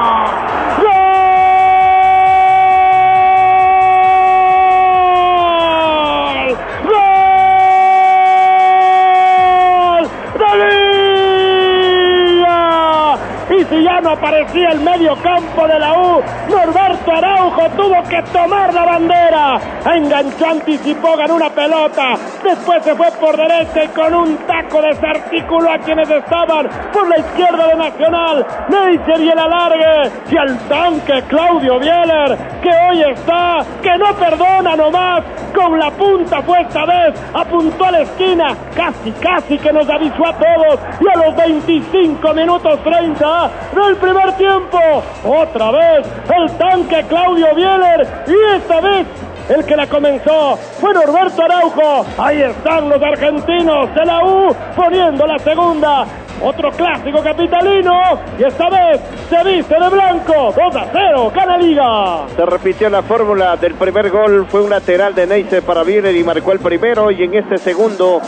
Aparecía 14.12 14.68
el 14.70 14.80
medio 14.80 15.16
campo 15.22 15.66
de 15.66 15.78
la 15.78 15.92
U. 15.92 16.22
Norberto 16.48 17.12
Araujo 17.12 17.68
tuvo 17.70 18.02
que 18.08 18.22
tomar 18.32 18.72
la 18.72 18.84
bandera. 18.84 19.60
Enganchó, 19.94 20.46
anticipó, 20.46 21.16
ganó 21.16 21.36
una 21.36 21.50
pelota. 21.50 22.16
Después 22.42 22.82
se 22.82 22.94
fue 22.96 23.08
por 23.20 23.36
derecha 23.36 23.84
y 23.84 23.88
con 23.88 24.12
un 24.14 24.36
taco 24.38 24.82
desarticuló 24.82 25.70
a 25.70 25.78
quienes 25.78 26.10
estaban 26.10 26.68
por 26.92 27.08
la 27.08 27.18
izquierda 27.18 27.68
de 27.68 27.74
Nacional. 27.76 28.46
Neisser 28.68 29.20
y 29.20 29.28
el 29.30 29.38
alargue. 29.38 30.10
Y 30.30 30.36
al 30.36 30.58
tanque 30.68 31.22
Claudio 31.28 31.78
Bieler, 31.78 32.36
que 32.60 32.70
hoy 32.70 33.02
está, 33.12 33.58
que 33.80 33.96
no 33.96 34.14
perdona 34.14 34.76
nomás. 34.76 35.22
Con 35.54 35.78
la 35.78 35.90
punta 35.90 36.42
fue 36.42 36.60
esta 36.62 36.84
vez. 36.84 37.14
Apuntó 37.32 37.84
a 37.84 37.90
la 37.92 38.00
esquina. 38.00 38.56
Casi, 38.74 39.12
casi 39.12 39.58
que 39.58 39.72
nos 39.72 39.88
avisó 39.88 40.26
a 40.26 40.32
todos. 40.32 40.80
Y 41.00 41.08
a 41.08 41.24
los 41.24 41.36
25 41.36 42.34
minutos 42.34 42.82
30 42.82 43.50
del 43.74 43.96
primer 43.96 44.32
tiempo. 44.32 44.78
Otra 45.24 45.70
vez 45.70 46.06
el 46.34 46.52
tanque 46.56 47.04
Claudio 47.08 47.54
Bieler 47.54 48.06
y 48.26 48.56
esta 48.56 48.80
vez 48.80 49.06
el 49.48 49.64
que 49.64 49.76
la 49.76 49.86
comenzó 49.86 50.56
fue 50.80 50.92
Norberto 50.92 51.42
Araujo. 51.42 52.06
Ahí 52.18 52.42
están 52.42 52.88
los 52.88 53.02
argentinos 53.02 53.94
de 53.94 54.04
la 54.04 54.24
U 54.24 54.54
poniendo 54.74 55.26
la 55.26 55.38
segunda. 55.38 56.06
Otro 56.42 56.70
clásico 56.70 57.22
capitalino 57.22 58.00
y 58.38 58.44
esta 58.44 58.68
vez 58.68 59.00
se 59.28 59.44
viste 59.44 59.74
de 59.78 59.88
blanco. 59.88 60.54
2 60.56 60.76
a 60.76 60.86
0, 60.92 61.32
gana 61.34 61.56
Liga. 61.56 62.26
Se 62.34 62.44
repitió 62.44 62.90
la 62.90 63.02
fórmula 63.02 63.56
del 63.56 63.74
primer 63.74 64.10
gol, 64.10 64.46
fue 64.48 64.62
un 64.62 64.70
lateral 64.70 65.14
de 65.14 65.26
Neise 65.26 65.62
para 65.62 65.82
Bieler 65.82 66.14
y 66.14 66.24
marcó 66.24 66.52
el 66.52 66.58
primero 66.58 67.10
y 67.10 67.22
en 67.22 67.34
este 67.34 67.58
segundo 67.58 68.20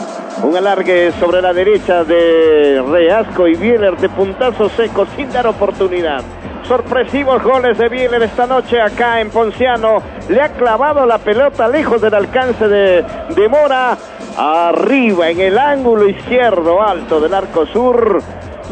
un 0.43 0.55
alargue 0.55 1.11
sobre 1.19 1.41
la 1.41 1.53
derecha 1.53 2.03
de 2.03 2.83
Reasco 2.87 3.47
y 3.47 3.55
Bieler 3.55 3.97
de 3.97 4.09
puntazo 4.09 4.69
seco 4.69 5.05
sin 5.15 5.31
dar 5.31 5.47
oportunidad. 5.47 6.21
Sorpresivos 6.67 7.43
goles 7.43 7.77
de 7.77 7.89
Bieler 7.89 8.23
esta 8.23 8.47
noche 8.47 8.81
acá 8.81 9.21
en 9.21 9.29
Ponciano. 9.29 9.97
Le 10.29 10.41
ha 10.41 10.49
clavado 10.49 11.05
la 11.05 11.19
pelota 11.19 11.67
lejos 11.67 12.01
del 12.01 12.15
alcance 12.15 12.67
de 12.67 13.49
Mora. 13.49 13.95
Arriba 14.37 15.29
en 15.29 15.39
el 15.39 15.57
ángulo 15.57 16.09
izquierdo 16.09 16.81
alto 16.81 17.21
del 17.21 17.33
arco 17.33 17.65
sur. 17.67 18.21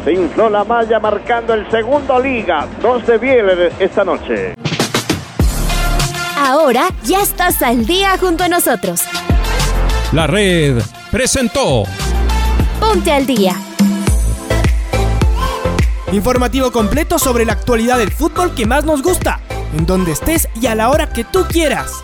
Se 0.04 0.12
infló 0.12 0.49
la 0.49 0.65
malla 0.65 0.99
marcando 0.99 1.54
el 1.54 1.69
segundo 1.71 2.19
liga. 2.19 2.67
Dos 2.82 3.06
de 3.08 3.17
Bieler 3.17 3.71
esta 3.80 4.04
noche. 4.04 4.56
Ahora 6.38 6.88
ya 7.04 7.21
estás 7.21 7.62
al 7.62 7.86
día 7.86 8.17
junto 8.19 8.43
a 8.43 8.49
nosotros. 8.49 9.04
La 10.12 10.28
red 10.28 10.82
presentó 11.10 11.84
Ponte 12.82 13.13
al 13.13 13.26
día. 13.26 13.56
Informativo 16.12 16.71
completo 16.73 17.17
sobre 17.17 17.45
la 17.45 17.54
actualidad 17.54 17.97
del 17.97 18.12
fútbol 18.12 18.54
que 18.54 18.65
más 18.65 18.84
nos 18.84 19.02
gusta, 19.02 19.39
en 19.78 19.86
donde 19.86 20.12
estés 20.12 20.49
y 20.62 20.67
a 20.67 20.76
la 20.76 20.89
hora 20.89 21.10
que 21.10 21.23
tú 21.23 21.45
quieras. 21.49 22.04